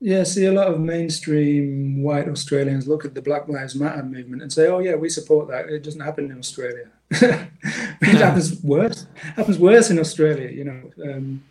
[0.00, 4.42] Yeah, see, a lot of mainstream white Australians look at the Black Lives Matter movement
[4.42, 6.88] and say, "Oh, yeah, we support that." It doesn't happen in Australia.
[7.10, 7.48] it
[8.00, 9.06] happens worse.
[9.34, 10.50] Happens worse in Australia.
[10.50, 11.42] You know, um,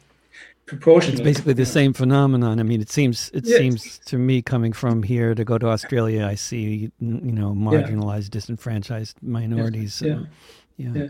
[0.68, 1.22] proportionally.
[1.22, 2.60] It's basically the same phenomenon.
[2.60, 3.58] I mean, it seems it yeah.
[3.58, 8.26] seems to me coming from here to go to Australia, I see you know marginalized,
[8.26, 8.40] yeah.
[8.40, 10.02] disenfranchised minorities.
[10.06, 10.20] Yeah.
[10.78, 10.92] yeah.
[10.94, 11.08] yeah.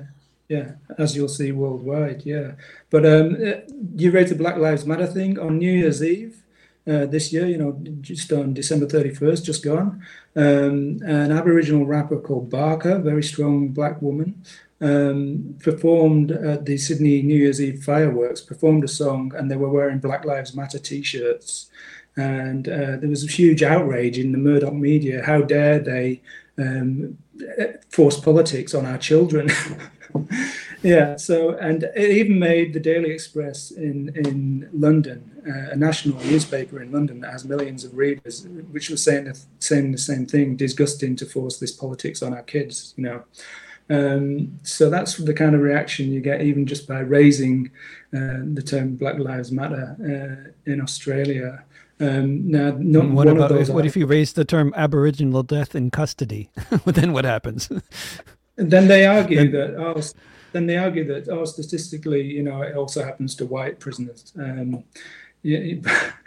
[0.50, 2.52] Yeah, as you'll see worldwide, yeah.
[2.90, 3.60] But um, uh,
[3.98, 6.42] you raised the Black Lives Matter thing on New Year's Eve
[6.88, 10.02] uh, this year, you know, just on December 31st, just gone.
[10.38, 14.42] Um, an Aboriginal rapper called Barkaa, very strong black woman,
[14.82, 19.70] um, performed at the Sydney New Year's Eve fireworks, performed a song, and they were
[19.70, 21.70] wearing Black Lives Matter t shirts.
[22.16, 25.24] And uh, there was a huge outrage in the Murdoch media.
[25.24, 26.22] How dare they
[26.58, 27.18] um,
[27.90, 29.50] force politics on our children?
[30.84, 36.18] yeah, so, and it even made the Daily Express in, in London, uh, a national
[36.26, 40.26] newspaper in London that has millions of readers, which was saying the, saying the same
[40.26, 43.24] thing disgusting to force this politics on our kids, you know.
[43.90, 47.72] Um, so that's the kind of reaction you get even just by raising
[48.14, 51.64] uh, the term Black Lives Matter uh, in Australia.
[52.00, 55.90] Um, now, not what about if, what if you raise the term Aboriginal death in
[55.90, 56.52] custody?
[56.86, 57.70] then what happens?
[58.56, 60.02] then they argue that oh,
[60.52, 64.32] then they argue that oh, statistically, you know, it also happens to white prisoners.
[64.38, 64.84] Um,
[65.42, 65.76] yeah,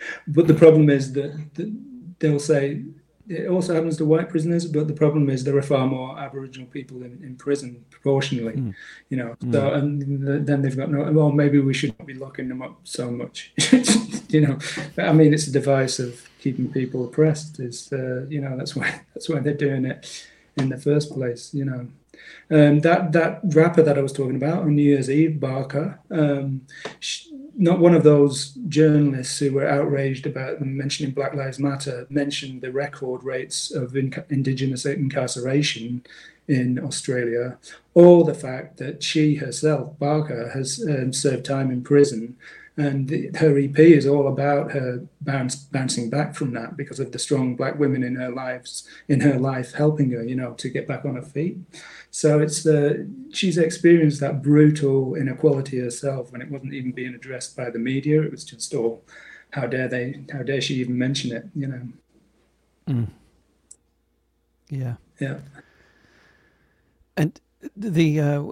[0.27, 1.77] but the problem is that, that
[2.19, 2.83] they'll say
[3.31, 6.67] it also happens to white prisoners, but the problem is there are far more Aboriginal
[6.67, 8.75] people in, in prison proportionally, mm.
[9.09, 9.37] you know.
[9.45, 9.53] Mm.
[9.53, 11.11] So and then they've got no.
[11.13, 13.53] Well, maybe we should not be locking them up so much,
[14.29, 14.59] you know.
[14.99, 17.61] I mean, it's a device of keeping people oppressed.
[17.61, 21.55] Is uh, you know that's why that's why they're doing it in the first place,
[21.55, 21.87] you know.
[22.51, 26.63] Um, that that rapper that I was talking about on New Year's Eve, Barkaa, um,
[26.99, 27.30] she,
[27.61, 32.63] not one of those journalists who were outraged about them mentioning Black Lives Matter mentioned
[32.63, 36.03] the record rates of Indigenous incarceration
[36.49, 37.59] in Australia,
[37.93, 42.37] or the fact that she herself, Barkaa, has um, served time in prison
[42.81, 47.13] and the, her EP is all about her bounce, bouncing back from that because of
[47.13, 50.69] the strong black women in her lives, in her life, helping her, you know, to
[50.71, 51.59] get back on her feet.
[52.11, 57.55] So it's the she's experienced that brutal inequality herself when it wasn't even being addressed
[57.57, 58.23] by the media.
[58.23, 59.03] It was just, oh,
[59.51, 60.25] how dare they?
[60.33, 61.45] How dare she even mention it?
[61.55, 61.89] You know.
[62.89, 63.09] Mm.
[64.71, 64.95] Yeah.
[65.21, 65.39] Yeah.
[67.17, 67.39] And
[67.77, 68.43] the uh,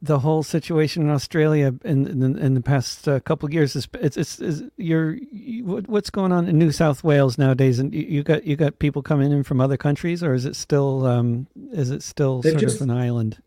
[0.00, 3.88] the whole situation in Australia in in, in the past uh, couple of years is
[3.94, 8.02] it's, it's, it's you're you, what's going on in New South Wales nowadays and you,
[8.02, 11.48] you, got you got people coming in from other countries or is it still um,
[11.72, 13.42] is it still sort just, of an island?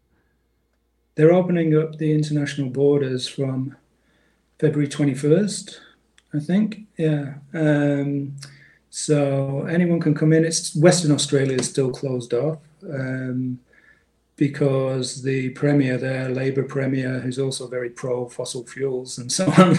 [1.15, 3.75] They're opening up the international borders from
[4.59, 5.77] February 21st,
[6.33, 6.81] I think.
[6.97, 7.35] Yeah.
[7.53, 8.35] Um,
[8.89, 10.45] so anyone can come in.
[10.45, 12.59] It's Western Australia is still closed off.
[12.83, 13.59] Um,
[14.41, 19.77] because the premier there, Labour premier, who's also very pro fossil fuels and so on,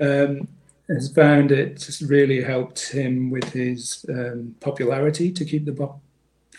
[0.06, 0.48] um,
[0.86, 5.94] has found it really helped him with his um, popularity to keep the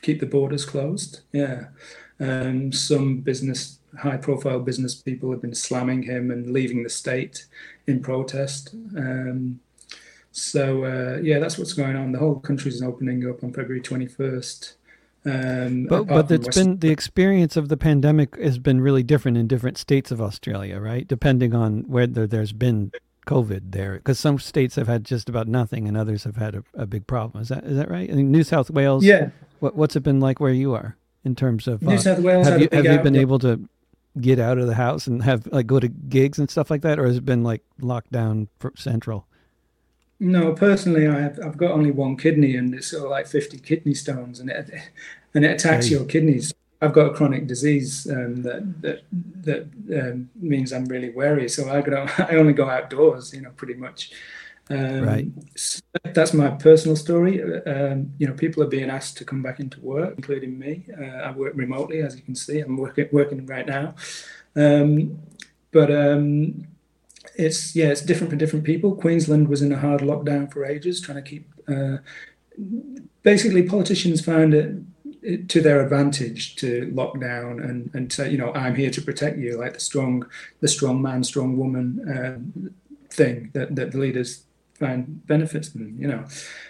[0.01, 1.19] keep the borders closed.
[1.31, 1.65] Yeah,
[2.19, 7.45] um, some business, high profile business people have been slamming him and leaving the state
[7.85, 8.73] in protest.
[8.97, 9.59] Um,
[10.31, 12.13] so uh, yeah, that's what's going on.
[12.13, 14.73] The whole country's opening up on February twenty first.
[15.27, 19.47] Um, but but it's been the experience of the pandemic has been really different in
[19.47, 21.07] different states of Australia, right?
[21.07, 22.91] Depending on whether there's been
[23.27, 26.63] COVID there, because some states have had just about nothing, and others have had a,
[26.73, 27.41] a big problem.
[27.41, 28.09] Is that is that right?
[28.09, 29.29] In New South Wales, yeah.
[29.59, 32.47] What, what's it been like where you are in terms of New uh, South Wales?
[32.47, 33.67] Have you have you been able to
[34.19, 36.99] get out of the house and have like go to gigs and stuff like that,
[36.99, 39.27] or has it been like locked down central?
[40.19, 43.59] No, personally, I have, I've got only one kidney, and it's sort of like fifty
[43.59, 44.69] kidney stones, and it
[45.33, 46.53] and it attacks your kidneys.
[46.81, 49.03] I've got a chronic disease um, that that
[49.43, 49.67] that
[49.99, 51.47] um, means I'm really wary.
[51.49, 54.11] So I go, I only go outdoors, you know, pretty much.
[54.69, 55.27] Um, right.
[55.55, 55.81] So
[56.13, 57.41] that's my personal story.
[57.63, 60.85] Um, you know, people are being asked to come back into work, including me.
[60.99, 62.59] Uh, I work remotely, as you can see.
[62.59, 63.95] I'm working working right now,
[64.55, 65.19] um,
[65.71, 66.67] but um,
[67.37, 68.95] it's yeah, it's different for different people.
[68.95, 71.97] Queensland was in a hard lockdown for ages, trying to keep uh,
[73.23, 74.75] basically politicians found it,
[75.21, 79.01] it, to their advantage to lock down and and say you know I'm here to
[79.01, 80.25] protect you like the strong
[80.61, 82.37] the strong man strong woman uh,
[83.09, 84.43] thing that that the leaders
[84.79, 86.23] find benefits them, you know.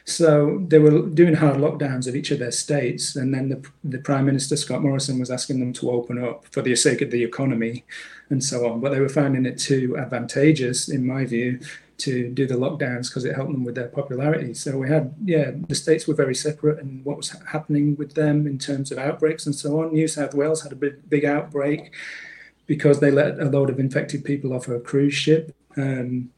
[0.05, 3.99] So they were doing hard lockdowns of each of their states, and then the, the
[3.99, 7.23] Prime Minister Scott Morrison was asking them to open up for the sake of the
[7.23, 7.83] economy
[8.29, 8.79] and so on.
[8.79, 11.59] But they were finding it too advantageous, in my view,
[11.99, 14.53] to do the lockdowns because it helped them with their popularity.
[14.53, 18.45] So we had, yeah, the states were very separate and what was happening with them
[18.45, 19.93] in terms of outbreaks and so on.
[19.93, 21.91] New South Wales had a big, big outbreak
[22.67, 25.55] because they let a load of infected people off a cruise ship.
[25.75, 26.31] Um,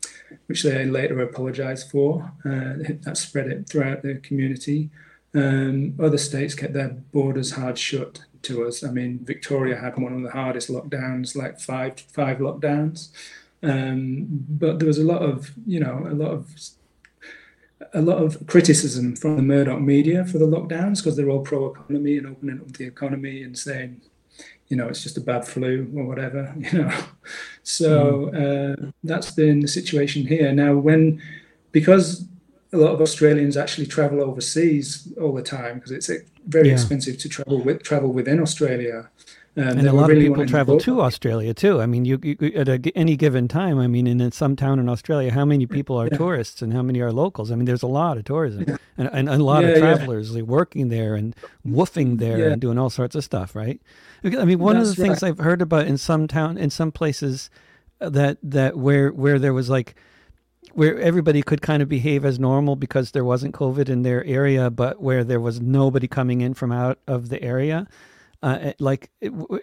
[0.48, 2.32] which they later apologised for.
[2.44, 4.90] Uh, that spread it throughout the community.
[5.34, 8.84] Um, other states kept their borders hard shut to us.
[8.84, 13.10] I mean, Victoria had one of the hardest lockdowns, like five five lockdowns.
[13.62, 16.50] Um, but there was a lot of, you know, a lot of
[17.94, 21.72] a lot of criticism from the Murdoch media for the lockdowns because they're all pro
[21.72, 24.02] economy and opening up the economy and saying
[24.70, 27.04] you know, it's just a bad flu or whatever, you know.
[27.64, 28.88] So mm.
[28.88, 30.52] uh, that's been the situation here.
[30.54, 31.22] Now, when,
[31.72, 32.26] because
[32.72, 36.10] a lot of Australians actually travel overseas all the time because it's
[36.48, 36.74] very yeah.
[36.74, 39.10] expensive to travel with travel within Australia.
[39.58, 41.82] Um, and a lot really of people travel to Australia too.
[41.82, 43.80] I mean, you, you at a, any given time.
[43.80, 46.18] I mean, in some town in Australia, how many people are yeah.
[46.18, 47.52] tourists and how many are locals?
[47.52, 48.78] I mean, there's a lot of tourism yeah.
[48.98, 51.36] and, and, a lot of travelers working there and
[51.68, 53.82] woofing there and doing all sorts of stuff, right?
[54.24, 55.30] I mean, one That's of the things right.
[55.30, 57.50] I've heard about in some town, in some places,
[58.00, 59.96] uh, that that where where there was like
[60.74, 64.70] where everybody could kind of behave as normal because there wasn't COVID in their area,
[64.70, 67.88] but where there was nobody coming in from out of the area.
[68.42, 69.10] Uh, eh, like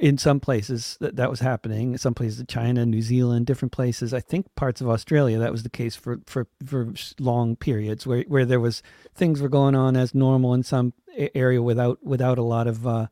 [0.01, 4.13] in some places that, that was happening, some places China, New Zealand, different places.
[4.13, 8.23] I think parts of Australia that was the case for for for long periods where
[8.29, 8.83] where there was
[9.15, 10.93] things were going on as normal in some
[11.35, 13.07] area without without a lot of uh,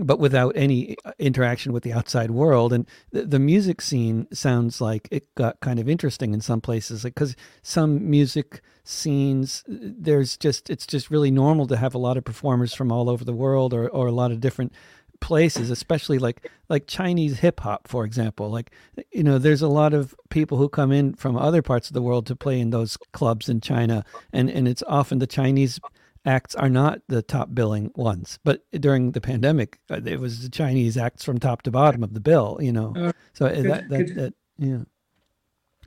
[0.00, 2.72] but without any uh, interaction with the outside world.
[2.72, 7.02] And the, the music scene sounds like it got kind of interesting in some places,
[7.02, 11.98] because like, some music scenes, uh, there's just it's just really normal to have a
[11.98, 14.72] lot of performers from all over the world, or or a lot of different
[15.20, 18.70] places especially like like chinese hip hop for example like
[19.12, 22.00] you know there's a lot of people who come in from other parts of the
[22.00, 25.78] world to play in those clubs in china and and it's often the chinese
[26.24, 28.38] acts are not the top billing ones.
[28.44, 32.14] But during the pandemic, uh, it was the Chinese acts from top to bottom of
[32.14, 32.58] the bill.
[32.60, 34.78] You know, uh, so uh, could, that, that, could, that yeah.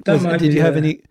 [0.05, 1.03] That was, did you have any?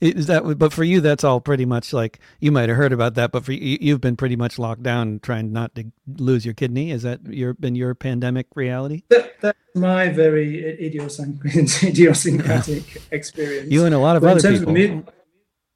[0.00, 0.58] Is that?
[0.58, 3.32] But for you, that's all pretty much like you might have heard about that.
[3.32, 6.90] But for you, you've been pretty much locked down, trying not to lose your kidney.
[6.90, 9.02] Is that your been your pandemic reality?
[9.08, 13.00] That, that's my very idiosyncratic yeah.
[13.10, 13.72] experience.
[13.72, 15.04] You and a lot of but other people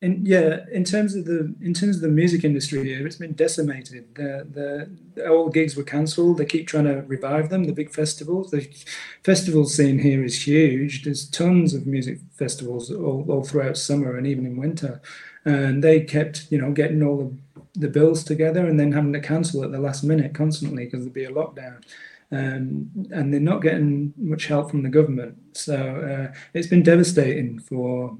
[0.02, 3.34] in, yeah, in terms of the in terms of the music industry here, it's been
[3.34, 4.12] decimated.
[4.16, 6.38] The, the, old gigs were cancelled.
[6.38, 7.64] They keep trying to revive them.
[7.64, 8.68] The big festivals, the
[9.22, 11.04] festival scene here is huge.
[11.04, 15.00] There's tons of music festivals all, all throughout summer and even in winter,
[15.44, 19.20] and they kept you know getting all the, the bills together and then having to
[19.20, 21.80] cancel at the last minute constantly because there'd be a lockdown.
[22.32, 25.36] Um, and they're not getting much help from the government.
[25.52, 25.76] So
[26.32, 28.16] uh, it's been devastating for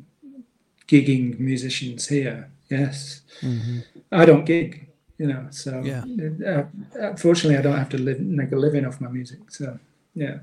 [0.93, 2.51] gigging musicians here.
[2.69, 3.79] Yes, mm-hmm.
[4.21, 4.89] I don't gig,
[5.19, 5.47] you know.
[5.51, 6.05] So yeah.
[6.53, 6.65] Uh,
[6.95, 9.51] unfortunately, I don't have to live make a living off my music.
[9.51, 9.79] So
[10.15, 10.39] yeah.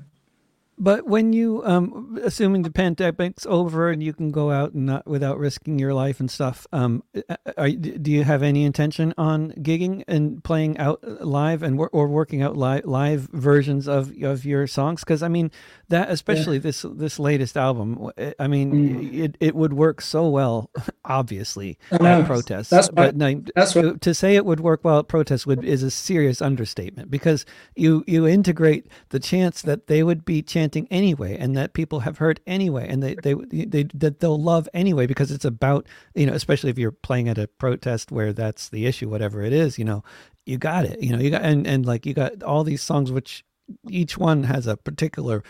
[0.82, 5.06] But when you, um, assuming the pandemic's over and you can go out and not
[5.06, 9.50] without risking your life and stuff, um, uh, are, do you have any intention on
[9.52, 14.66] gigging and playing out live and or working out live live versions of of your
[14.66, 15.00] songs?
[15.00, 15.50] Because I mean
[15.90, 16.62] that, especially yeah.
[16.62, 19.18] this this latest album, I mean mm.
[19.18, 20.70] it it would work so well,
[21.04, 22.70] obviously at protests.
[22.70, 25.82] That's but no, that's what, to say it would work well at protests would is
[25.82, 27.44] a serious understatement because
[27.76, 32.18] you you integrate the chance that they would be chanting anyway and that people have
[32.18, 36.32] heard anyway and they, they, they, that they'll love anyway because it's about, you know,
[36.32, 39.84] especially if you're playing at a protest where that's the issue, whatever it is, you
[39.84, 40.02] know,
[40.46, 43.12] you got it, you know, you got, and, and like you got all these songs,
[43.12, 43.44] which
[43.88, 45.42] each one has a particular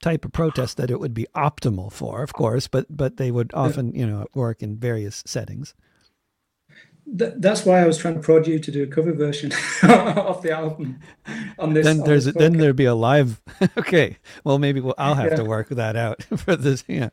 [0.00, 3.50] type of protest that it would be optimal for, of course, but, but they would
[3.52, 5.74] often, you know, work in various settings
[7.10, 9.52] that's why I was trying to prod you to do a cover version
[9.82, 11.00] of the album
[11.58, 11.84] on this.
[11.84, 13.40] Then there's this then there'd be a live.
[13.78, 15.36] okay, well maybe we'll, I'll have yeah.
[15.36, 16.84] to work that out for this.
[16.86, 17.10] Yeah,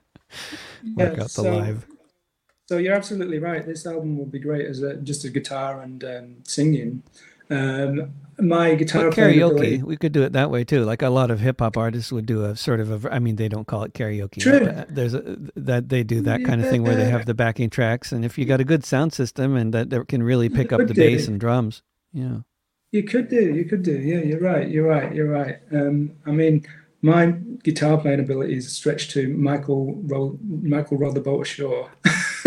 [0.96, 1.86] work yeah, out the so, live.
[2.68, 3.66] So you're absolutely right.
[3.66, 7.04] This album will be great as a, just a guitar and um, singing.
[7.50, 9.82] Um, my guitar but karaoke.
[9.82, 10.84] We could do it that way too.
[10.84, 13.14] Like a lot of hip hop artists would do a sort of a.
[13.14, 14.42] I mean, they don't call it karaoke.
[14.42, 14.84] True.
[14.90, 18.12] There's a that they do that kind of thing where they have the backing tracks,
[18.12, 20.86] and if you got a good sound system and that, that can really pick up
[20.88, 21.82] the bass and drums,
[22.12, 22.40] yeah.
[22.92, 23.54] You could do.
[23.54, 24.00] You could do.
[24.00, 24.70] Yeah, you're right.
[24.70, 25.14] You're right.
[25.14, 25.60] You're right.
[25.74, 26.66] Um, I mean,
[27.06, 31.92] my guitar playing abilities stretched to Michael Ro- Michael Boat Ashore,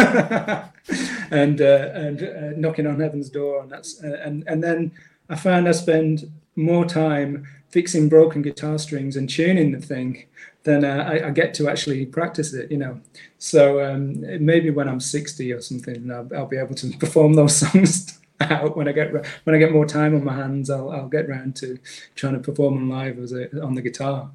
[1.31, 4.91] and uh, and uh, knocking on heaven's door, and that's uh, and and then
[5.31, 10.27] I find I spend more time fixing broken guitar strings and tuning the thing
[10.65, 13.01] than uh, I, I, get to actually practice it, you know.
[13.39, 17.57] So um, maybe when I'm 60 or something, I'll, I'll, be able to perform those
[17.57, 20.71] songs out when I get when I get more time on my hands.
[20.71, 21.79] I'll, I'll get around to
[22.15, 24.31] trying to perform them live as a, on the guitar.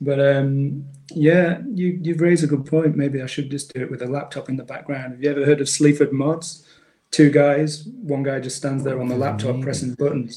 [0.00, 2.96] But um, yeah, you you've raised a good point.
[2.96, 5.12] Maybe I should just do it with a laptop in the background.
[5.12, 6.66] Have you ever heard of Sleaford Mods?
[7.12, 7.84] two guys.
[7.84, 10.36] One guy just stands there on the laptop pressing buttons.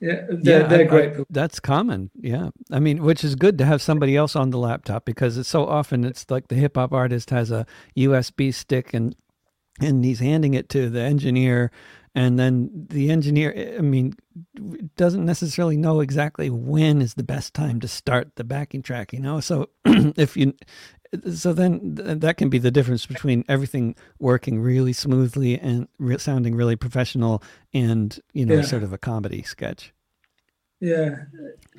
[0.00, 1.12] Yeah, they're, yeah, they're I, great.
[1.12, 2.10] I, that's common.
[2.18, 2.50] Yeah.
[2.70, 5.66] I mean, which is good to have somebody else on the laptop because it's so
[5.66, 7.66] often it's like the hip hop artist has a
[7.98, 9.14] USB stick and
[9.78, 11.70] and he's handing it to the engineer
[12.14, 14.14] and then the engineer i mean
[14.96, 19.20] doesn't necessarily know exactly when is the best time to start the backing track you
[19.20, 19.40] know?
[19.40, 20.54] So if you
[21.32, 26.54] so then that can be the difference between everything working really smoothly and re- sounding
[26.54, 27.42] really professional
[27.74, 28.62] and you know yeah.
[28.62, 29.92] sort of a comedy sketch.
[30.80, 31.24] Yeah.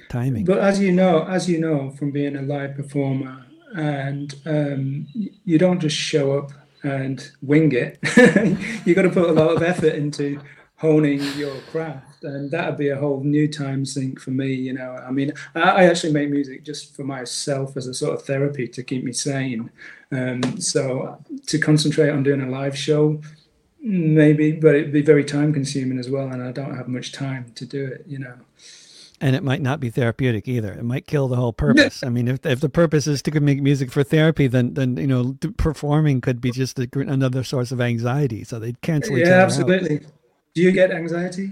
[0.10, 0.46] Timing.
[0.46, 5.58] But as you know as you know from being a live performer and um, you
[5.58, 6.52] don't just show up
[6.84, 8.00] and wing it
[8.86, 10.40] You've got to put a lot of effort into
[10.78, 14.96] honing your craft and that'd be a whole new time sink for me you know.
[15.08, 18.84] I mean i, actually make music just for myself as a sort of therapy to
[18.84, 19.70] keep me sane.
[20.12, 23.22] Um, so to concentrate on doing a live show
[23.84, 27.52] maybe but it'd be very time consuming as well and i don't have much time
[27.56, 28.36] to do it you know
[29.22, 30.74] and it might not be therapeutic either.
[30.74, 32.04] It might kill the whole purpose.
[32.04, 35.08] I mean, if if the purpose is to make music for therapy, then then you
[35.08, 38.44] know performing could be just a, another source of anxiety.
[38.44, 39.98] So they'd cancel each yeah, other absolutely.
[39.98, 40.12] Out.
[40.56, 41.52] Do you get anxiety?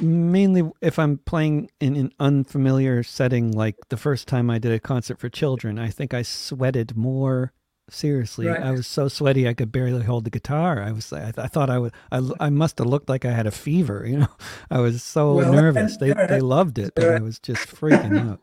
[0.00, 4.78] Mainly if I'm playing in an unfamiliar setting, like the first time I did a
[4.78, 7.52] concert for children, I think I sweated more.
[7.90, 8.62] Seriously, right.
[8.62, 10.82] I was so sweaty I could barely hold the guitar.
[10.82, 13.46] I was, I, I thought I would, I, I must have looked like I had
[13.46, 14.04] a fever.
[14.06, 14.28] You know,
[14.70, 15.96] I was so well, nervous.
[15.96, 18.40] They, they loved it, but I was just freaking out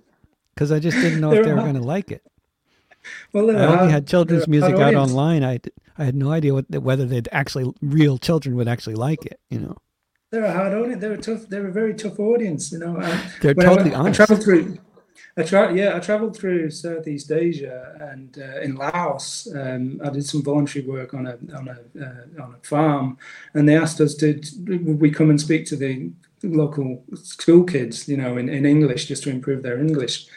[0.54, 2.24] because I just didn't know if they were going to like it.
[3.32, 5.42] Well, I only had children's music out online.
[5.42, 5.62] I,
[5.98, 9.40] I had no idea what, whether they'd actually real children would actually like it.
[9.50, 9.78] You know,
[10.30, 11.00] they're a hard audience.
[11.00, 11.48] They're a tough.
[11.48, 12.70] They're a very tough audience.
[12.74, 13.00] You know,
[13.42, 14.20] they're totally I, honest.
[14.20, 14.78] I traveled through.
[15.38, 20.26] I tra- yeah, I traveled through Southeast Asia and uh, in Laos, um, I did
[20.26, 23.18] some voluntary work on a on a uh, on a farm,
[23.54, 26.12] and they asked us to would we come and speak to the
[26.44, 30.28] local school kids, you know, in, in English just to improve their English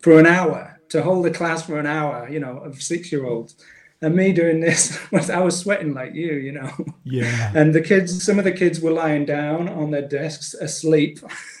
[0.00, 3.24] for an hour to hold a class for an hour, you know, of six year
[3.26, 3.56] olds
[4.02, 6.70] and me doing this was I was sweating like you, you know.
[7.04, 7.52] Yeah.
[7.54, 11.20] And the kids, some of the kids were lying down on their desks asleep.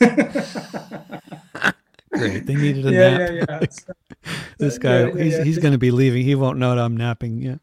[2.20, 2.46] Great.
[2.46, 3.30] They needed a yeah, nap.
[3.30, 4.32] Yeah, yeah.
[4.58, 5.44] this guy, yeah, he's, yeah.
[5.44, 6.24] he's going to be leaving.
[6.24, 7.42] He won't know that I'm napping.
[7.42, 7.56] Yeah.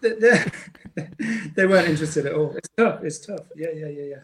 [0.00, 0.44] They,
[1.56, 2.54] they, weren't interested at all.
[2.56, 3.02] It's tough.
[3.02, 3.46] It's tough.
[3.56, 4.16] Yeah, yeah, yeah, yeah.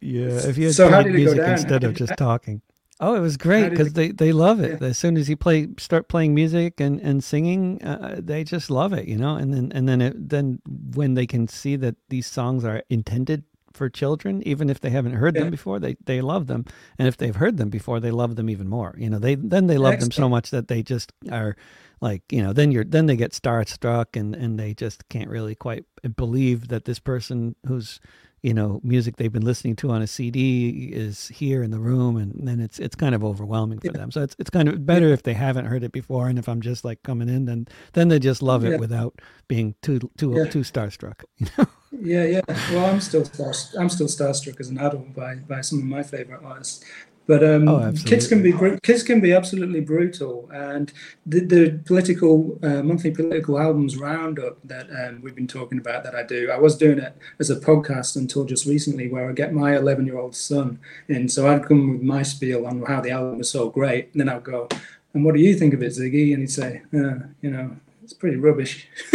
[0.00, 0.48] Yeah.
[0.48, 2.62] If you had so played music instead of just talking.
[3.00, 4.80] Oh, it was great because they, they love it.
[4.80, 4.88] Yeah.
[4.88, 8.92] As soon as you play, start playing music and, and singing, uh, they just love
[8.92, 9.34] it, you know.
[9.34, 10.60] And then and then it, then
[10.94, 13.42] when they can see that these songs are intended
[13.74, 16.64] for children, even if they haven't heard them before, they they love them.
[16.98, 18.94] And if they've heard them before, they love them even more.
[18.98, 20.14] You know, they then they love Excellent.
[20.14, 21.56] them so much that they just are
[22.00, 25.54] like you know then you're then they get starstruck and and they just can't really
[25.54, 25.84] quite
[26.16, 28.00] believe that this person who's
[28.42, 32.16] you know music they've been listening to on a CD is here in the room,
[32.16, 33.92] and then it's it's kind of overwhelming for yeah.
[33.92, 34.10] them.
[34.10, 35.14] So it's it's kind of better yeah.
[35.14, 38.08] if they haven't heard it before, and if I'm just like coming in, then then
[38.08, 38.76] they just love it yeah.
[38.76, 41.24] without being too too too starstruck.
[41.38, 41.66] You know?
[42.00, 42.40] Yeah, yeah.
[42.70, 46.02] Well, I'm still star, I'm still starstruck as an adult by by some of my
[46.02, 46.84] favorite artists.
[47.32, 48.52] But um, oh, kids can be
[48.82, 50.92] kids can be absolutely brutal, and
[51.24, 56.14] the, the political uh, monthly political albums roundup that um, we've been talking about that
[56.14, 56.50] I do.
[56.50, 60.04] I was doing it as a podcast until just recently, where I get my 11
[60.04, 60.78] year old son
[61.08, 61.26] in.
[61.30, 64.28] So I'd come with my spiel on how the album was so great, and then
[64.28, 64.68] I'd go,
[65.14, 68.12] "And what do you think of it, Ziggy?" And he'd say, uh, "You know, it's
[68.12, 68.88] pretty rubbish."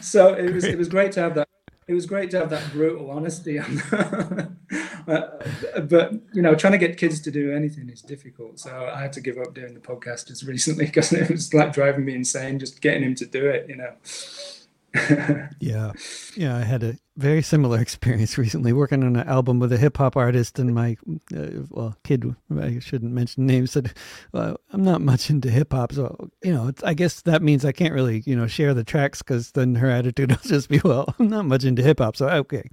[0.00, 1.47] so it was it was great to have that
[1.88, 3.82] it was great to have that brutal honesty on
[5.06, 8.60] but you know trying to get kids to do anything is difficult.
[8.60, 11.72] So i had to give up doing the podcast just recently because it was like
[11.72, 13.94] driving me insane just getting him to do it you know
[15.60, 15.92] yeah,
[16.36, 16.56] yeah.
[16.56, 20.16] I had a very similar experience recently working on an album with a hip hop
[20.16, 20.96] artist, and my
[21.36, 23.92] uh, well kid, I shouldn't mention names, said,
[24.32, 27.72] well, "I'm not much into hip hop, so you know, I guess that means I
[27.72, 31.14] can't really you know share the tracks because then her attitude will just be, well,
[31.18, 32.64] I'm not much into hip hop, so okay,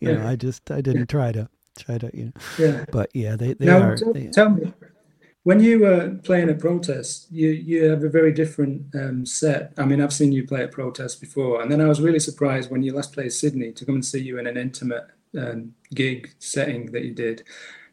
[0.00, 1.48] you know, I just I didn't try to
[1.78, 2.84] try to you know, Yeah.
[2.90, 3.96] but yeah, they they Now, are.
[3.96, 4.72] tell, They, tell me,
[5.48, 9.72] when you were playing at protest, you you have a very different um, set.
[9.78, 12.70] I mean, I've seen you play at protest before, and then I was really surprised
[12.70, 15.06] when you last played Sydney to come and see you in an intimate
[15.38, 17.44] um, gig setting that you did,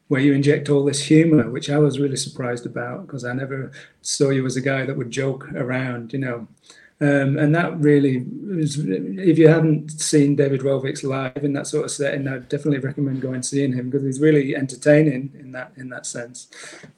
[0.09, 3.71] where you inject all this humor, which I was really surprised about because I never
[4.01, 6.49] saw you as a guy that would joke around, you know.
[7.05, 11.85] Um, and that really was, if you haven't seen David Rovics live in that sort
[11.85, 15.71] of setting, I'd definitely recommend going and seeing him because he's really entertaining in that
[15.77, 16.47] in that sense.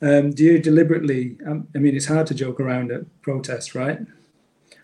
[0.02, 1.38] Um, do you deliberately?
[1.46, 4.00] Um, I mean, it's hard to joke around at protest, right?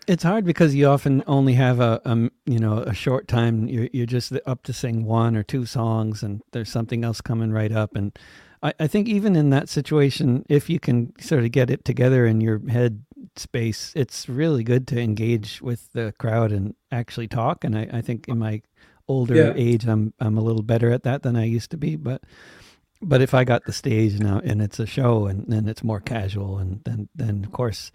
[0.06, 3.66] It's hard because you often only have a, um you know a short time.
[3.68, 7.52] You're you're just up to sing one or two songs, and there's something else coming
[7.52, 7.96] right up.
[7.96, 8.18] And
[8.62, 12.26] I, I think even in that situation, if you can sort of get it together
[12.26, 13.04] in your head
[13.38, 17.64] space, it's really good to engage with the crowd and actually talk.
[17.64, 18.62] And I, I think in my
[19.08, 19.52] older Yeah.
[19.56, 21.96] age, I'm I'm a little better at that than I used to be.
[21.96, 22.22] But
[23.02, 26.00] but if I got the stage now and it's a show and then it's more
[26.00, 27.92] casual and then then of course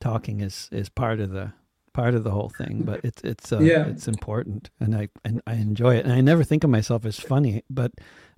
[0.00, 1.52] talking is is part of the
[1.92, 3.86] part of the whole thing but it's it's uh, Yeah.
[3.86, 7.18] it's important and I and I enjoy it and I never think of myself as
[7.18, 7.92] funny but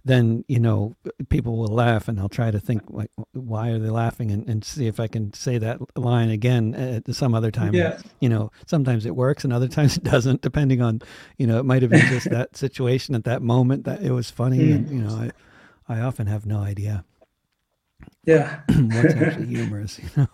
[0.08, 0.96] then you know
[1.28, 4.64] people will laugh and I'll try to think like why are they laughing and, and
[4.64, 7.98] see if I can say that line again at some other time Yeah.
[8.20, 11.00] you know sometimes it works and other times it doesn't depending on
[11.36, 14.30] you know it might have been just that situation at that moment that it was
[14.30, 14.74] funny Mm.
[14.76, 15.14] and you know
[15.88, 17.04] I I often have no idea
[18.24, 18.60] Yeah.
[18.68, 20.28] what's actually humorous you know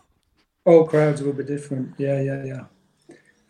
[0.67, 1.87] All crowds will be different.
[1.99, 2.65] Yeah, yeah, yeah.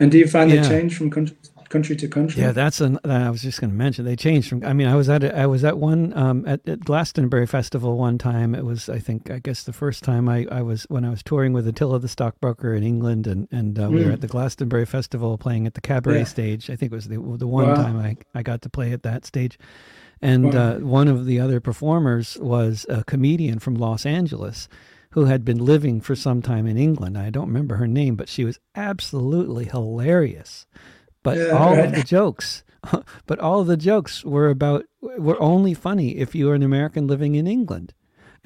[0.01, 0.63] And do you find Yeah.
[0.63, 1.37] they change from country
[1.69, 2.43] country to country?
[2.43, 2.99] Yeah, that's an.
[3.05, 4.65] I was just going to mention they changed from.
[4.65, 7.97] I mean, I was at a, I was at one um, at, at Glastonbury Festival
[7.99, 8.55] one time.
[8.55, 11.23] It was I think I guess the first time I, I was when I was
[11.23, 14.15] touring with Attila the Stockbroker in England, and and uh, we were Mm.
[14.15, 16.25] at the Glastonbury Festival playing at the cabaret Yeah.
[16.25, 16.71] stage.
[16.71, 17.75] I think it was the the one Wow.
[17.75, 19.59] time I I got to play at that stage.
[20.23, 20.77] And Wow.
[20.77, 24.69] uh, one of the other performers was a comedian from Los Angeles
[25.11, 27.17] who had been living for some time in England.
[27.17, 30.67] I don't remember her name, but she was absolutely hilarious.
[31.25, 31.87] But Yeah, all right.
[31.87, 32.63] of the jokes,
[33.27, 37.09] but all of the jokes were about were only funny if you were an American
[37.09, 37.93] living in England.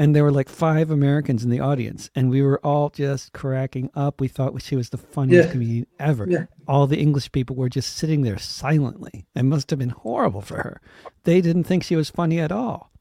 [0.00, 3.90] And there were like five Americans in the audience, and we were all just cracking
[3.96, 4.20] up.
[4.20, 5.52] We thought she was the funniest Yeah.
[5.52, 6.24] comedian ever.
[6.30, 6.44] Yeah.
[6.68, 9.26] All the English people were just sitting there silently.
[9.34, 10.80] It must have been horrible for her.
[11.24, 12.92] They didn't think she was funny at all.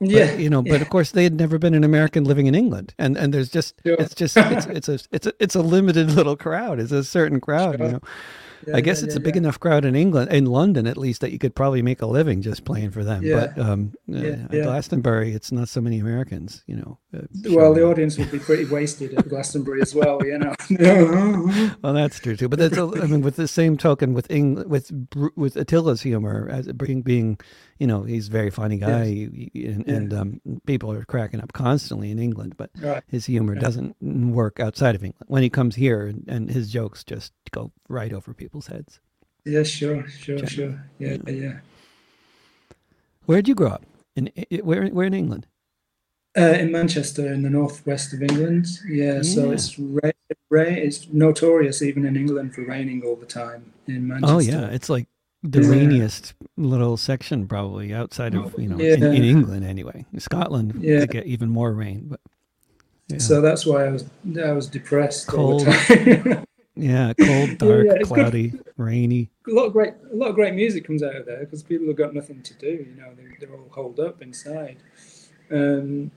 [0.00, 0.34] But, Yeah.
[0.36, 3.14] you know, but of course they had never been an American living in England, and
[3.18, 3.96] and there's just Sure.
[4.00, 6.80] it's just it's it's a it's a it's a limited little crowd.
[6.80, 8.00] It's a certain crowd, you know.
[8.66, 10.96] Yeah, I guess yeah, it's yeah, a big enough crowd in England, in London at
[10.96, 13.22] least, that you could probably make a living just playing for them.
[13.28, 14.62] But um, uh, Yeah, at.
[14.62, 16.98] Glastonbury, it's not so many Americans, you know.
[17.16, 20.54] uh, Well, the audience would be pretty wasted at Glastonbury as well, you know.
[21.82, 22.48] Well, that's true too.
[22.48, 24.90] But that's a, I mean, with the same token, with Eng, with
[25.36, 27.38] with Attila's humor as being being,
[27.78, 29.94] you know, he's a very funny guy, he- he- and, Yeah.
[29.94, 32.54] and um, people are cracking up constantly in England.
[32.56, 33.02] But right.
[33.08, 35.24] his humor doesn't work outside of England.
[35.28, 39.00] When he comes here, and, and his jokes just go right over people's heads.
[39.44, 40.84] Yeah, sure, sure, Generally, sure.
[40.98, 41.32] Yeah, yeah.
[41.32, 41.58] yeah.
[43.26, 43.84] Where'd you grow up?
[44.16, 44.30] In
[44.62, 44.86] where?
[44.88, 45.46] Where in England?
[46.36, 48.66] Uh, in Manchester, in the northwest of England.
[48.88, 50.10] Yeah, so it's ra-
[50.50, 54.34] ra- it's notorious even in England for raining all the time in Manchester.
[54.34, 55.08] Oh yeah, it's like
[55.42, 55.68] the Yeah.
[55.70, 59.12] rainiest little section probably outside of you know in, Yeah.
[59.12, 60.04] in England anyway.
[60.18, 61.00] Scotland Yeah.
[61.00, 62.20] could get even more rain, but
[63.08, 63.18] yeah.
[63.18, 64.04] So that's why I was
[64.42, 65.66] I was depressed all Cold.
[65.66, 65.72] the
[66.34, 66.44] time.
[66.76, 68.14] yeah, cold, dark, it's good.
[68.14, 69.30] cloudy, rainy.
[69.48, 71.86] a lot of great a lot of great music comes out of there because people
[71.88, 72.68] have got nothing to do.
[72.88, 74.76] You know, they, they're all holed up inside.
[75.50, 76.10] Um,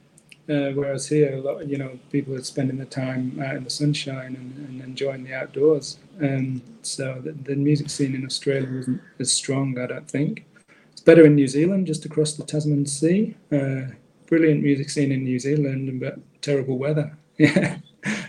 [0.47, 3.69] uh, whereas here, a lot, you know, people are spending their time out in the
[3.69, 5.97] sunshine and, and enjoying the outdoors.
[6.21, 10.45] Um, so the, the music scene in Australia isn't as strong, I don't think.
[10.91, 13.35] It's better in New Zealand, just across the Tasman Sea.
[13.51, 13.93] Uh,
[14.27, 17.17] brilliant music scene in New Zealand, but terrible weather.
[17.37, 17.79] Yeah,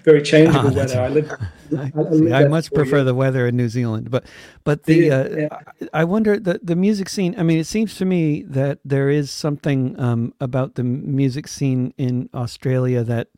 [0.03, 1.03] very changeable that's weather.
[1.03, 1.31] I live.
[1.77, 4.27] I, I see, I much prefer the weather in New Zealand, but
[4.65, 5.89] but the Yeah, uh, yeah.
[5.93, 7.35] I I wonder the the music scene.
[7.39, 11.93] I mean, it seems to me that there is something um, about the music scene
[11.97, 13.29] in Australia that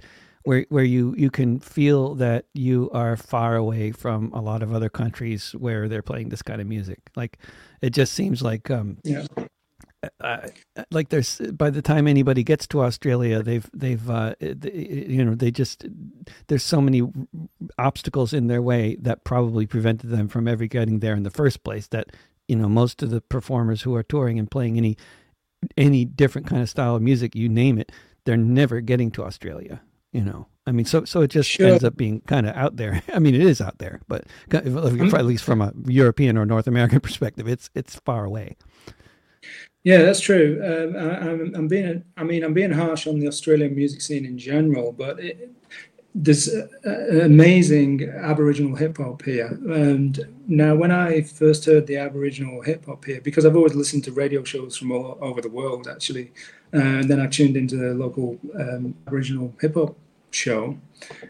[0.44, 4.72] where where you you can feel that you are far away from a lot of
[4.72, 7.10] other countries where they're playing this kind of music.
[7.16, 7.38] Like
[7.82, 9.26] it just seems like um, Yeah.
[10.20, 10.48] Uh,
[10.90, 15.50] like there's by the time anybody gets to Australia, they've they've uh, you know they
[15.50, 15.84] just
[16.46, 17.02] there's so many
[17.78, 21.64] obstacles in their way that probably prevented them from ever getting there in the first
[21.64, 21.88] place.
[21.88, 22.10] That
[22.46, 24.96] you know most of the performers who are touring and playing any
[25.76, 27.90] any different kind of style of music, you name it,
[28.24, 29.80] they're never getting to Australia.
[30.12, 31.66] You know, I mean, so so it just sure.
[31.66, 33.02] ends up being kind of out there.
[33.14, 35.16] I mean, it is out there, but mm-hmm.
[35.16, 38.56] at least from a European or North American perspective, it's it's far away.
[39.84, 40.60] Yeah, that's true.
[40.62, 44.36] Um, I, am being, I mean, I'm being harsh on the Australian music scene in
[44.36, 45.50] general, but it,
[46.14, 46.48] there's
[46.84, 49.46] amazing Aboriginal hip hop here.
[49.46, 50.18] And
[50.48, 54.12] now, when I first heard the Aboriginal hip hop here, because I've always listened to
[54.12, 56.32] radio shows from all over the world, actually,
[56.74, 59.96] uh, and then I tuned into the local um, Aboriginal hip hop
[60.30, 60.76] show.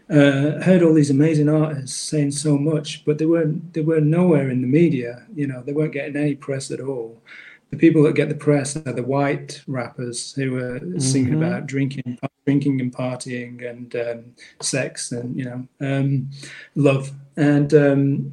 [0.09, 4.49] Uh, heard all these amazing artists saying so much, but they weren't they were nowhere
[4.49, 5.27] in the media.
[5.35, 7.21] You know, they weren't getting any press at all.
[7.69, 10.99] The people that get the press are the white rappers who are mm-hmm.
[10.99, 16.29] singing about drinking, drinking and partying and um, sex and you know um,
[16.75, 18.31] love and um,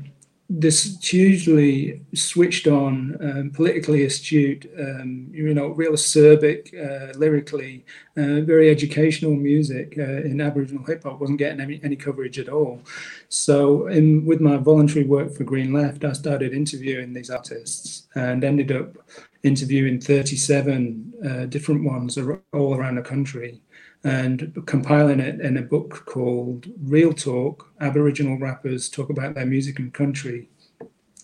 [0.49, 7.85] this hugely switched on, um, politically astute, um, you know, real acerbic, uh, lyrically,
[8.17, 12.49] uh, very educational music uh, in Aboriginal hip hop wasn't getting any, any coverage at
[12.49, 12.81] all.
[13.29, 18.45] So, in, with my voluntary work for Green Left, I started interviewing these artists and
[18.45, 18.97] ended up
[19.43, 22.19] interviewing 37 uh, different ones
[22.53, 23.61] all around the country
[24.05, 29.79] and compiling it in a book called Real Talk Aboriginal Rappers Talk About Their Music
[29.79, 30.49] and Country,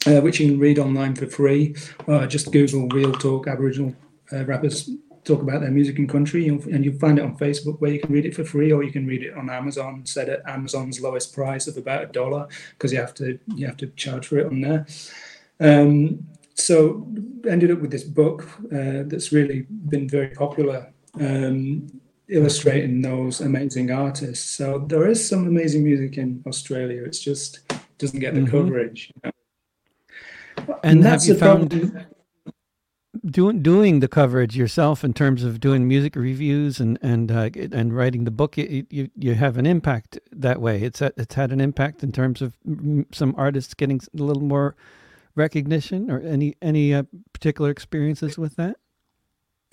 [0.06, 1.76] uh, which you can read online for free.
[2.08, 3.94] Uh, just Google Real Talk Aboriginal
[4.32, 4.90] uh, Rappers
[5.24, 8.12] Talk About Their Music and Country, and you'll find it on Facebook where you can
[8.12, 11.32] read it for free, or you can read it on Amazon, set at Amazon's lowest
[11.32, 14.46] price of about a dollar because you have to you have to charge for it
[14.46, 14.86] on there.
[15.60, 17.06] Um, so
[17.48, 21.86] ended up with this book uh, that's really been very popular um,
[22.28, 24.48] illustrating those amazing artists.
[24.50, 27.02] So there is some amazing music in Australia.
[27.04, 27.60] It's just
[27.98, 28.50] doesn't get the mm-hmm.
[28.50, 29.12] coverage.
[29.14, 29.32] You know?
[30.82, 32.06] And, and have you found problem.
[33.24, 37.94] doing doing the coverage yourself in terms of doing music reviews and and uh, and
[37.94, 38.56] writing the book?
[38.56, 40.82] You, you you have an impact that way.
[40.82, 42.54] It's it's had an impact in terms of
[43.12, 44.74] some artists getting a little more
[45.34, 48.76] recognition or any any uh, particular experiences with that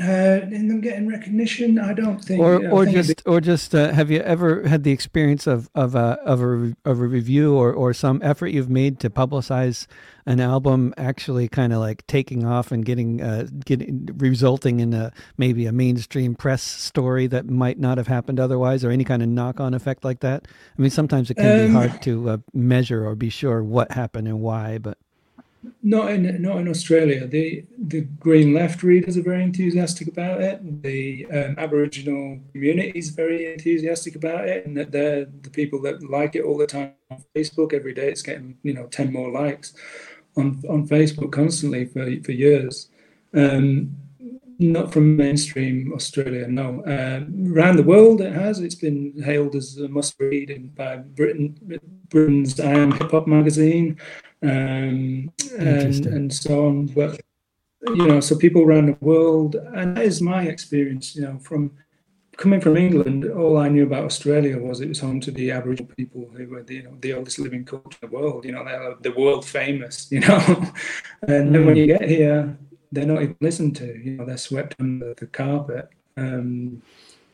[0.02, 1.78] uh, in them getting recognition.
[1.78, 2.40] I don't think.
[2.40, 5.94] Or, or think just, or just, uh, have you ever had the experience of of
[5.94, 9.88] a of a of a review or or some effort you've made to publicize
[10.26, 15.12] an album actually kind of like taking off and getting uh, getting resulting in a
[15.38, 19.28] maybe a mainstream press story that might not have happened otherwise, or any kind of
[19.28, 20.48] knock on effect like that?
[20.78, 23.92] I mean, sometimes it can um, be hard to uh, measure or be sure what
[23.92, 24.98] happened and why, but.
[25.84, 27.28] Not in not in Australia.
[27.28, 30.84] The the Green Left readers are very enthusiastic about it.
[30.84, 36.10] The um, Aboriginal community is very enthusiastic about it, and that they're the people that
[36.10, 37.74] like it all the time on Facebook.
[37.74, 39.74] Every day, it's getting you know ten more likes
[40.38, 42.88] on on Facebook constantly for for years.
[43.34, 43.98] Um,
[44.60, 46.82] not from mainstream Australia, no.
[46.84, 47.22] Uh,
[47.54, 48.60] around the world, it has.
[48.60, 51.56] It's been hailed as a must-read by Britain,
[52.10, 53.98] Britain's I Am Hip Hop magazine,
[54.44, 56.88] um, and and so on.
[56.88, 57.22] But
[57.88, 61.16] you know, so people around the world, and that is my experience.
[61.16, 61.72] You know, from
[62.38, 65.92] coming from England, all I knew about Australia was it was home to the Aboriginal
[65.98, 68.46] people who were the, you know, the oldest living culture in the world.
[68.46, 70.12] You know, they're the world famous.
[70.12, 70.38] You know,
[71.28, 72.58] and then when you get here
[72.92, 73.86] they're not even listened to.
[73.86, 75.90] You know, they're swept under the carpet.
[76.18, 76.82] Um,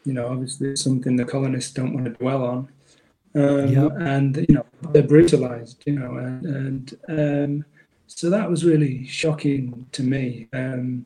[0.03, 2.70] you know, obviously it's something the colonists don't want to dwell on.
[3.36, 3.92] Um, yep.
[3.98, 5.84] And you know, they're brutalized.
[5.86, 7.66] You know, and, and um,
[8.08, 10.48] so that was really shocking to me.
[10.54, 11.06] Um,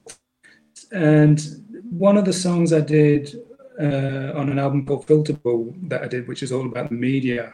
[0.92, 1.42] and
[1.90, 3.36] one of the songs I did
[3.80, 7.54] uh, on an album called Filterable that I did, which is all about the media.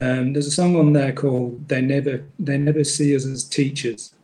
[0.00, 4.14] Um, there's a song on there called "They Never They Never See Us as Teachers,"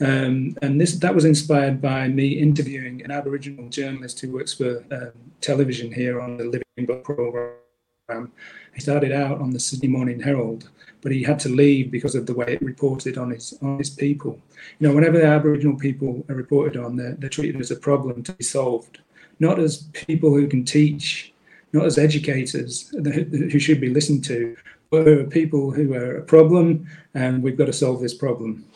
[0.00, 4.84] Um, and this that was inspired by me interviewing an Aboriginal journalist who works for
[4.90, 8.32] um, television here on the Living Black program.
[8.76, 10.68] He started out on the Sydney Morning Herald,
[11.00, 13.88] but he had to leave because of the way it reported on his on his
[13.88, 14.38] people.
[14.78, 18.22] You know, whenever the Aboriginal people are reported on, they're, they're treated as a problem
[18.24, 18.98] to be solved,
[19.40, 21.32] not as people who can teach,
[21.72, 24.54] not as educators who should be listened to,
[24.90, 28.66] but people who are a problem, and we've got to solve this problem.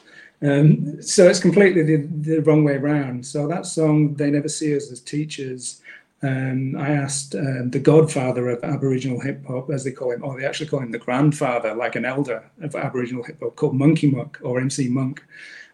[0.43, 3.27] Um, so it's completely the, the, wrong way around.
[3.27, 5.83] So that song, They Never See Us as Teachers,
[6.23, 10.39] um, I asked um, the godfather of Aboriginal hip hop, as they call him, or
[10.39, 14.37] they actually call him the grandfather, like an elder of Aboriginal hip hop, called Munkimuk
[14.43, 15.25] or MC Monk.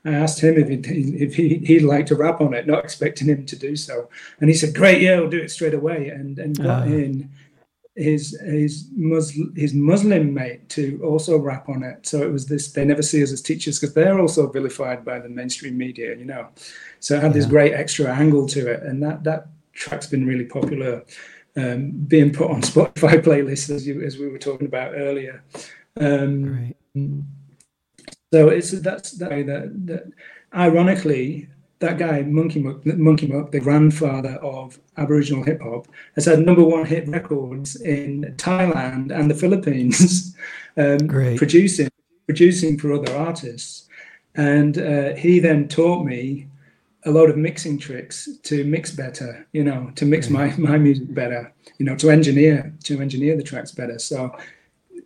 [0.05, 3.27] I asked him if he'd, if he, he'd like to rap on it, not expecting
[3.27, 4.09] him to do so.
[4.41, 6.93] And he said, "Great, yeah, we'll do it straight away." And and got uh.
[6.93, 7.29] in
[7.97, 12.07] his his Muslim his Muslim mate to also rap on it.
[12.07, 12.71] So it was this.
[12.71, 16.25] They never see us as teachers because they're also vilified by the mainstream media, you
[16.25, 16.51] know.
[17.01, 17.39] So it had yeah.
[17.39, 21.05] this great extra angle to it, and that that track's been really popular,
[21.57, 25.45] um, being put on Spotify playlists as you as we were talking about earlier.
[26.01, 26.75] Um.
[28.33, 30.05] So it's that's that way that, that
[30.55, 31.49] ironically
[31.79, 36.87] that guy Munkimuk, Monkey Muck, the grandfather of Aboriginal hip hop, has had number one
[36.87, 40.35] hit records in Thailand and the Philippines,
[40.77, 41.07] um,
[41.37, 41.89] producing
[42.27, 43.89] producing for other artists.
[44.35, 46.49] And uh, he then taught me
[47.07, 51.15] a lot of mixing tricks to mix better, you know, to mix my my music
[51.15, 53.99] better, you know, to engineer to engineer the tracks better.
[53.99, 54.37] So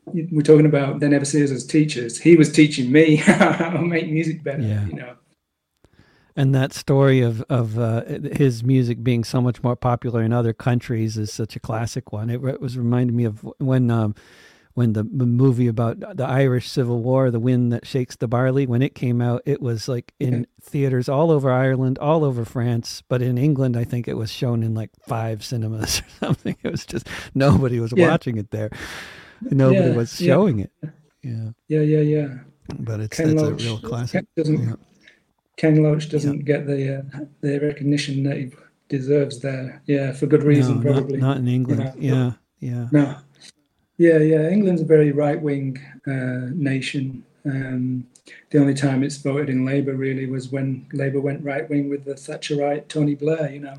[0.07, 2.18] we're talking about they never see us as teachers.
[2.18, 4.86] He was teaching me how to make music better, yeah.
[4.86, 5.16] you know
[6.36, 10.53] and that story of of uh, his music being so much more popular in other
[10.53, 12.30] countries is such a classic one.
[12.30, 14.14] It, it was reminding me of when um,
[14.74, 18.82] when the, movie about the Irish Civil War, "The Wind That Shakes the Barley," when
[18.82, 23.22] it came out, it was like in theaters all over Ireland, all over France, but
[23.22, 26.56] in England, I think it was shown in like five cinemas or something.
[26.62, 28.10] It was just nobody was yeah.
[28.10, 28.70] watching it there.
[29.42, 30.64] Nobody yeah, was showing yeah.
[30.64, 30.90] it.
[31.22, 31.50] Yeah.
[31.68, 32.28] Yeah, yeah, yeah.
[32.78, 34.24] But it's, it's a real classic.
[34.36, 34.78] Doesn't,
[35.56, 38.52] Ken Loach doesn't get the uh, the recognition that he
[38.88, 39.82] deserves there.
[39.86, 41.18] Yeah, for good reason, no, probably.
[41.18, 41.94] Not, not in England.
[41.98, 42.88] yeah, yeah.
[42.92, 43.16] No.
[44.01, 44.48] Yeah, yeah.
[44.48, 47.22] England's a very right wing uh, nation.
[47.44, 48.07] Um,
[48.48, 52.07] the only time it's voted in Labour really was when Labour went right wing with
[52.07, 53.51] the Thatcherite Tony Blair.
[53.51, 53.74] You know.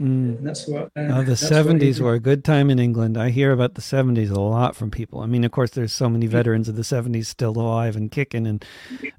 [0.00, 0.40] Mm.
[0.44, 0.92] that's what.
[0.96, 3.18] Uh, oh, the seventies were a good time in England.
[3.18, 5.18] I hear about the seventies a lot from people.
[5.18, 8.46] I mean, of course, there's so many veterans of the seventies still alive and kicking,
[8.46, 8.64] and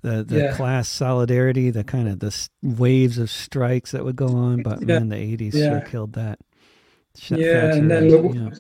[0.02, 0.56] the the yeah.
[0.56, 4.64] class solidarity, the kind of the waves of strikes that would go on.
[4.64, 5.00] But yeah.
[5.00, 5.72] man, the eighties yeah.
[5.72, 6.40] sure killed that.
[7.28, 8.60] yeah, and then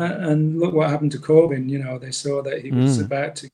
[0.00, 1.68] and look what happened to Corbyn.
[1.68, 3.04] You know, they saw that he was mm.
[3.04, 3.50] about to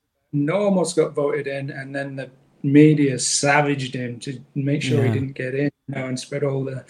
[0.52, 2.30] almost got voted in, and then the
[2.62, 5.70] media savaged him to make sure he didn't get in.
[5.88, 6.84] You know, and spread all the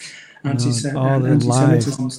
[0.45, 2.11] anti-Semitism.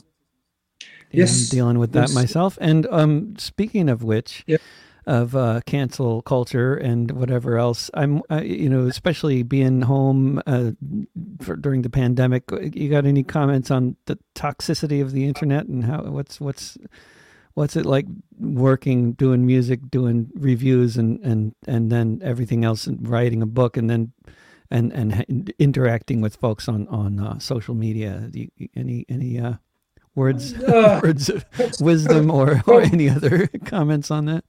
[1.12, 2.16] Yes, I'm dealing with that yes.
[2.16, 2.58] myself.
[2.62, 4.62] And um, speaking of which, yep.
[5.06, 10.72] of uh, cancel culture and whatever else, I'm, uh, you know, especially being home uh,
[11.42, 12.44] for, during the pandemic.
[12.52, 16.78] You got any comments on the toxicity of the internet and how what's what's
[17.58, 18.05] what's it like
[18.39, 23.76] working, doing music, doing reviews, and and and then everything else, and writing a book,
[23.76, 24.14] and then
[24.70, 28.30] and and interacting with folks on on uh, social media.
[28.32, 29.53] You, any any uh,
[30.14, 31.45] words uh, words of
[31.82, 34.43] wisdom or, or any other comments on that?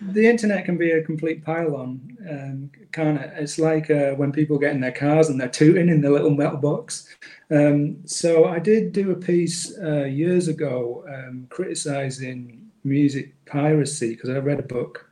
[0.00, 3.32] The internet can be a complete pile-on, um, can't it?
[3.36, 6.30] It's like uh, when people get in their cars and they're tooting in the little
[6.30, 7.08] metal box.
[7.50, 14.30] Um, so I did do a piece uh, years ago um, criticizing music piracy because
[14.30, 15.08] I read a book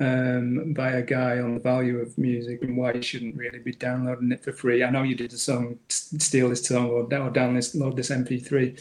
[0.00, 3.72] um, by a guy on the value of music and why you shouldn't really be
[3.72, 4.84] downloading it for free.
[4.84, 8.78] I know you did a song, steal this song or, or download this MP3.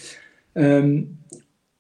[0.56, 1.18] Um,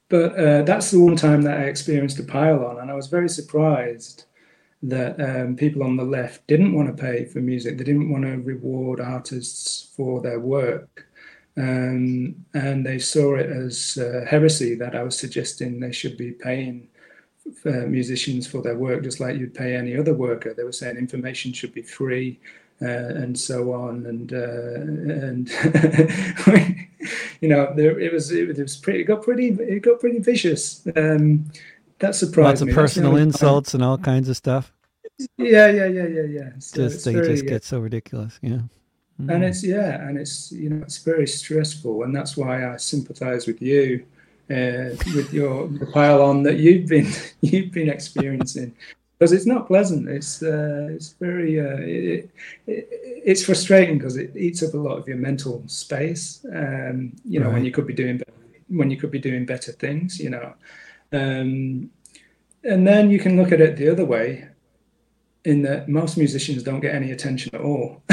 [0.09, 3.07] but uh, that's the one time that I experienced a pile on, and I was
[3.07, 4.23] very surprised
[4.83, 7.77] that um, people on the left didn't want to pay for music.
[7.77, 11.06] They didn't want to reward artists for their work.
[11.57, 16.31] Um, and they saw it as uh, heresy that I was suggesting they should be
[16.31, 16.87] paying
[17.65, 20.53] uh, musicians for their work, just like you'd pay any other worker.
[20.53, 22.39] They were saying information should be free.
[22.79, 24.75] Uh, and so on, and uh,
[25.25, 25.49] and
[27.41, 30.87] you know, there, it was it was pretty it got pretty it got pretty vicious.
[30.95, 31.51] Um,
[31.97, 32.69] that surprised Lots me.
[32.69, 34.71] of personal insults and all kinds of stuff.
[35.37, 36.49] Yeah, yeah, yeah, yeah, yeah.
[36.59, 38.37] So just they very, just get so ridiculous.
[38.43, 38.59] Yeah.
[39.21, 39.33] Mm.
[39.33, 43.47] And it's yeah, and it's you know it's very stressful, and that's why I sympathise
[43.47, 44.05] with you
[44.49, 47.07] uh, with your the pile on that you've been
[47.41, 48.75] you've been experiencing
[49.17, 50.07] because it's not pleasant.
[50.07, 52.29] It's uh, it's very uh, it,
[52.67, 52.87] it,
[53.25, 56.45] it's frustrating because it eats up a lot of your mental space.
[56.53, 57.55] Um, you know right.
[57.55, 58.21] when you could be doing
[58.69, 60.19] when you could be doing better things.
[60.19, 60.53] You know,
[61.11, 61.89] um,
[62.63, 64.47] and then you can look at it the other way,
[65.47, 68.01] in that most musicians don't get any attention at all.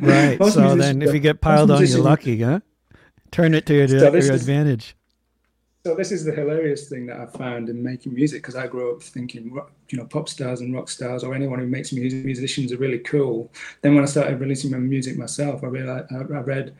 [0.00, 0.36] right.
[0.50, 2.60] so then, if you get piled on, you're lucky, huh?
[3.30, 4.96] Turn it to your, so your advantage
[5.86, 8.94] so this is the hilarious thing that I've found in making music because I grew
[8.94, 9.54] up thinking,
[9.90, 13.00] you know, pop stars and rock stars or anyone who makes music, musicians are really
[13.00, 13.52] cool.
[13.82, 16.74] Then when I started releasing my music myself, I realized I, I read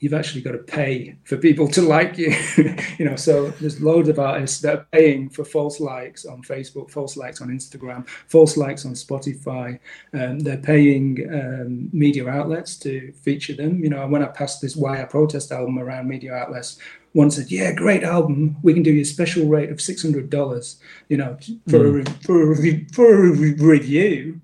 [0.00, 2.34] you've actually got to pay for people to like you.
[2.98, 6.90] you know, so there's loads of artists that are paying for false likes on Facebook,
[6.90, 9.78] false likes on Instagram, false likes on Spotify.
[10.12, 13.82] Um, they're paying um, media outlets to feature them.
[13.82, 16.78] You know, when I passed this Why I Protest album around media outlets,
[17.12, 18.56] one said, "Yeah, great album.
[18.62, 20.78] We can do you a special rate of six hundred dollars.
[21.08, 21.38] You know,
[21.68, 22.06] for mm.
[22.06, 24.40] a for a, for a review."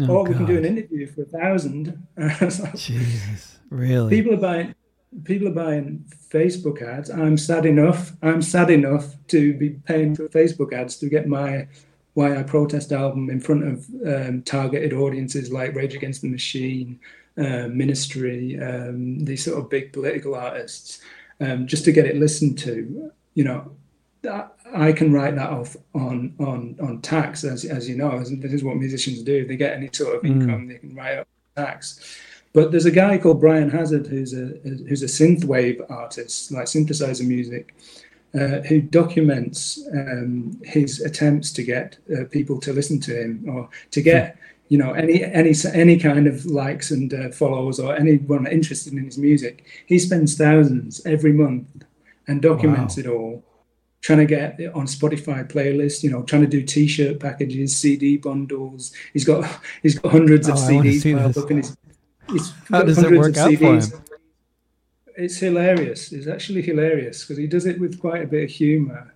[0.00, 0.36] Oh, or we God.
[0.38, 2.06] can do an interview for a thousand.
[2.76, 4.08] Jesus, really?
[4.08, 4.74] People are buying
[5.24, 7.10] people are buying Facebook ads.
[7.10, 8.12] I'm sad enough.
[8.22, 11.68] I'm sad enough to be paying for Facebook ads to get my
[12.14, 16.98] Why I Protest album in front of um, targeted audiences like Rage Against the Machine,
[17.36, 21.00] uh, Ministry, um, these sort of big political artists,
[21.40, 23.10] um, just to get it listened to.
[23.34, 23.72] You know,
[24.74, 28.18] I can write that off on on on tax, as as you know.
[28.18, 29.42] This is what musicians do.
[29.42, 30.30] If They get any sort of mm.
[30.30, 30.68] income, mm.
[30.68, 32.18] they can write off tax.
[32.52, 37.26] But there's a guy called Brian Hazard who's a who's a synthwave artist, like synthesizer
[37.26, 37.74] music,
[38.34, 43.68] uh, who documents um, his attempts to get uh, people to listen to him or
[43.90, 44.36] to get
[44.68, 49.04] you know any any any kind of likes and uh, followers or anyone interested in
[49.04, 49.64] his music.
[49.86, 51.84] He spends thousands every month
[52.28, 53.00] and documents wow.
[53.00, 53.44] it all
[54.02, 58.16] trying to get it on Spotify playlists, you know, trying to do T-shirt packages, CD
[58.16, 58.92] bundles.
[59.12, 59.48] He's got
[59.82, 61.76] he's got hundreds of oh, CDs piled up in his
[62.70, 63.82] how does it work out for him?
[65.16, 66.12] It's hilarious.
[66.12, 69.14] It's actually hilarious because he does it with quite a bit of humor,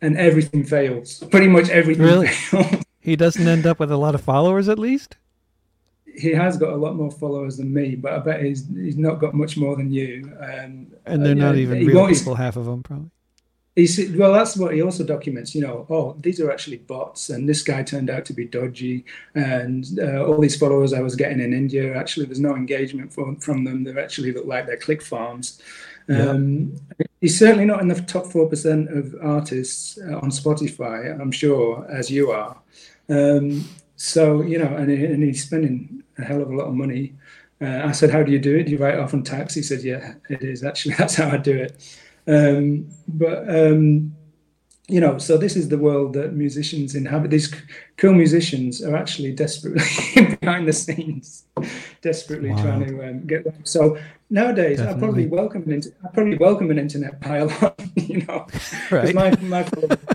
[0.00, 1.22] and everything fails.
[1.30, 2.04] Pretty much everything.
[2.04, 2.28] Really?
[2.28, 2.82] Fails.
[3.00, 5.16] He doesn't end up with a lot of followers, at least.
[6.12, 9.20] He has got a lot more followers than me, but I bet he's he's not
[9.20, 10.32] got much more than you.
[10.40, 12.34] Um, and they're uh, not even real people.
[12.34, 13.10] Half of them, probably
[13.76, 15.54] He's, well, that's what he also documents.
[15.54, 19.04] You know, oh, these are actually bots, and this guy turned out to be dodgy,
[19.34, 23.36] and uh, all these followers I was getting in India actually there's no engagement from
[23.36, 23.84] from them.
[23.84, 25.60] They actually look like they're click farms.
[26.08, 26.76] Um,
[27.20, 31.18] He's certainly not in the top four percent of artists uh, on Spotify.
[31.18, 32.56] I'm sure, as you are.
[33.08, 37.14] Um, so you know, and, and he's spending a hell of a lot of money.
[37.60, 38.64] Uh, I said, "How do you do it?
[38.64, 40.94] Do you write off on tax?" He said, "Yeah, it is actually.
[40.98, 41.82] That's how I do it."
[42.26, 44.14] Um, but um,
[44.88, 47.30] you know, so this is the world that musicians inhabit.
[47.30, 47.54] These
[47.96, 51.44] cool musicians are actually desperately behind the scenes,
[52.02, 53.54] desperately trying to um, get them.
[53.64, 53.98] So
[54.30, 57.48] nowadays, I probably welcome an I probably welcome an internet pile
[57.96, 59.14] you know, because right.
[59.14, 59.68] my my,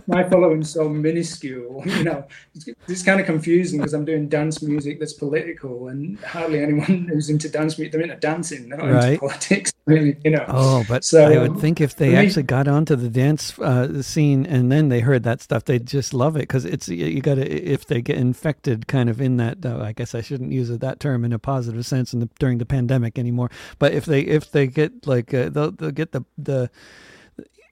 [0.08, 1.84] my following's so minuscule.
[2.02, 2.26] You know,
[2.56, 7.08] it's, it's kind of confusing because I'm doing dance music that's political, and hardly anyone
[7.12, 9.14] who's into dance music they're into dancing, they're not right.
[9.14, 9.74] into politics.
[9.86, 10.46] Really, you know.
[10.48, 14.02] Oh, but so, I would think if they actually me, got onto the dance uh,
[14.02, 17.36] scene and then they heard that stuff, they'd just love it because it's you got
[17.36, 19.66] to if they get infected, kind of in that.
[19.66, 22.58] Uh, I guess I shouldn't use that term in a positive sense in the, during
[22.58, 23.50] the pandemic anymore.
[23.80, 26.70] But if they if they get like uh, they'll they'll get the the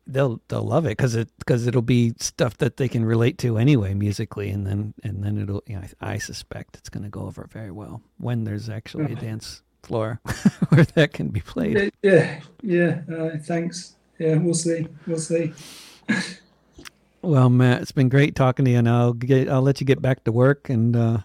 [0.07, 3.57] they'll they'll love it because it because it'll be stuff that they can relate to
[3.57, 7.09] anyway musically, and then and then it'll you know, I, I suspect it's going to
[7.09, 10.21] go over very well when there's actually a dance floor
[10.69, 11.91] where that can be played.
[12.01, 13.01] Yeah, yeah.
[13.11, 13.95] Uh, thanks.
[14.17, 14.87] Yeah, we'll see.
[15.05, 15.53] We'll see.
[17.21, 20.01] well, Matt, it's been great talking to you, and I'll get I'll let you get
[20.01, 20.95] back to work and.
[20.95, 21.17] uh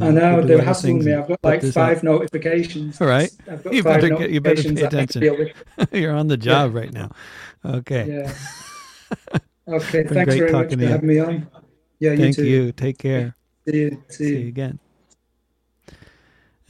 [0.00, 1.12] I know they're hassling me.
[1.12, 2.04] I've got like five out.
[2.04, 3.00] notifications.
[3.00, 3.32] All right,
[3.72, 5.50] you better get, you better pay attention.
[5.92, 6.80] You're on the job yeah.
[6.80, 7.10] right now.
[7.64, 8.22] Okay.
[8.22, 9.38] Yeah.
[9.68, 10.02] Okay.
[10.02, 11.46] Thanks very much for having me on.
[11.98, 12.16] Yeah.
[12.16, 12.72] Thank you, you.
[12.72, 13.36] Take care.
[13.68, 14.02] See you.
[14.08, 14.78] See, see you again.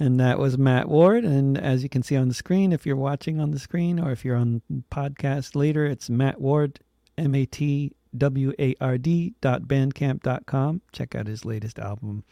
[0.00, 1.24] And that was Matt Ward.
[1.24, 4.10] And as you can see on the screen, if you're watching on the screen or
[4.10, 6.80] if you're on podcast later, it's Matt Ward,
[7.16, 10.82] M A T W A R D dot bandcamp dot com.
[10.92, 12.24] Check out his latest album,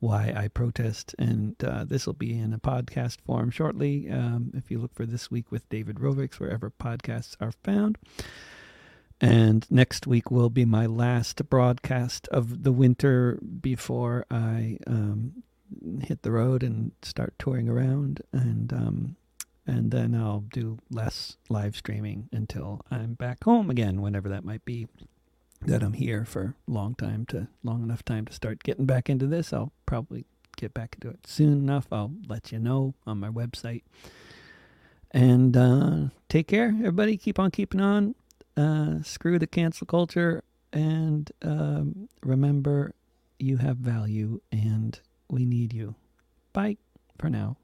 [0.00, 1.14] Why I Protest.
[1.18, 4.08] And uh, this will be in a podcast form shortly.
[4.10, 7.98] Um, if you look for This Week with David Rovics, wherever podcasts are found.
[9.20, 15.42] And next week will be my last broadcast of the winter before I um,
[16.00, 18.22] hit the road and start touring around.
[18.32, 19.16] And um,
[19.66, 24.64] and then I'll do less live streaming until I'm back home again, whenever that might
[24.64, 24.86] be
[25.62, 29.26] that I'm here for long time to long enough time to start getting back into
[29.26, 29.52] this.
[29.52, 30.24] I'll probably
[30.56, 31.86] get back into it soon enough.
[31.92, 33.82] I'll let you know on my website.
[35.10, 35.96] And uh,
[36.28, 37.16] take care, everybody.
[37.16, 38.14] Keep on keeping on.
[38.56, 40.42] Uh, screw the cancel culture.
[40.72, 42.92] And um, remember,
[43.38, 44.98] you have value and
[45.30, 45.94] we need you.
[46.52, 46.76] Bye
[47.18, 47.56] for now.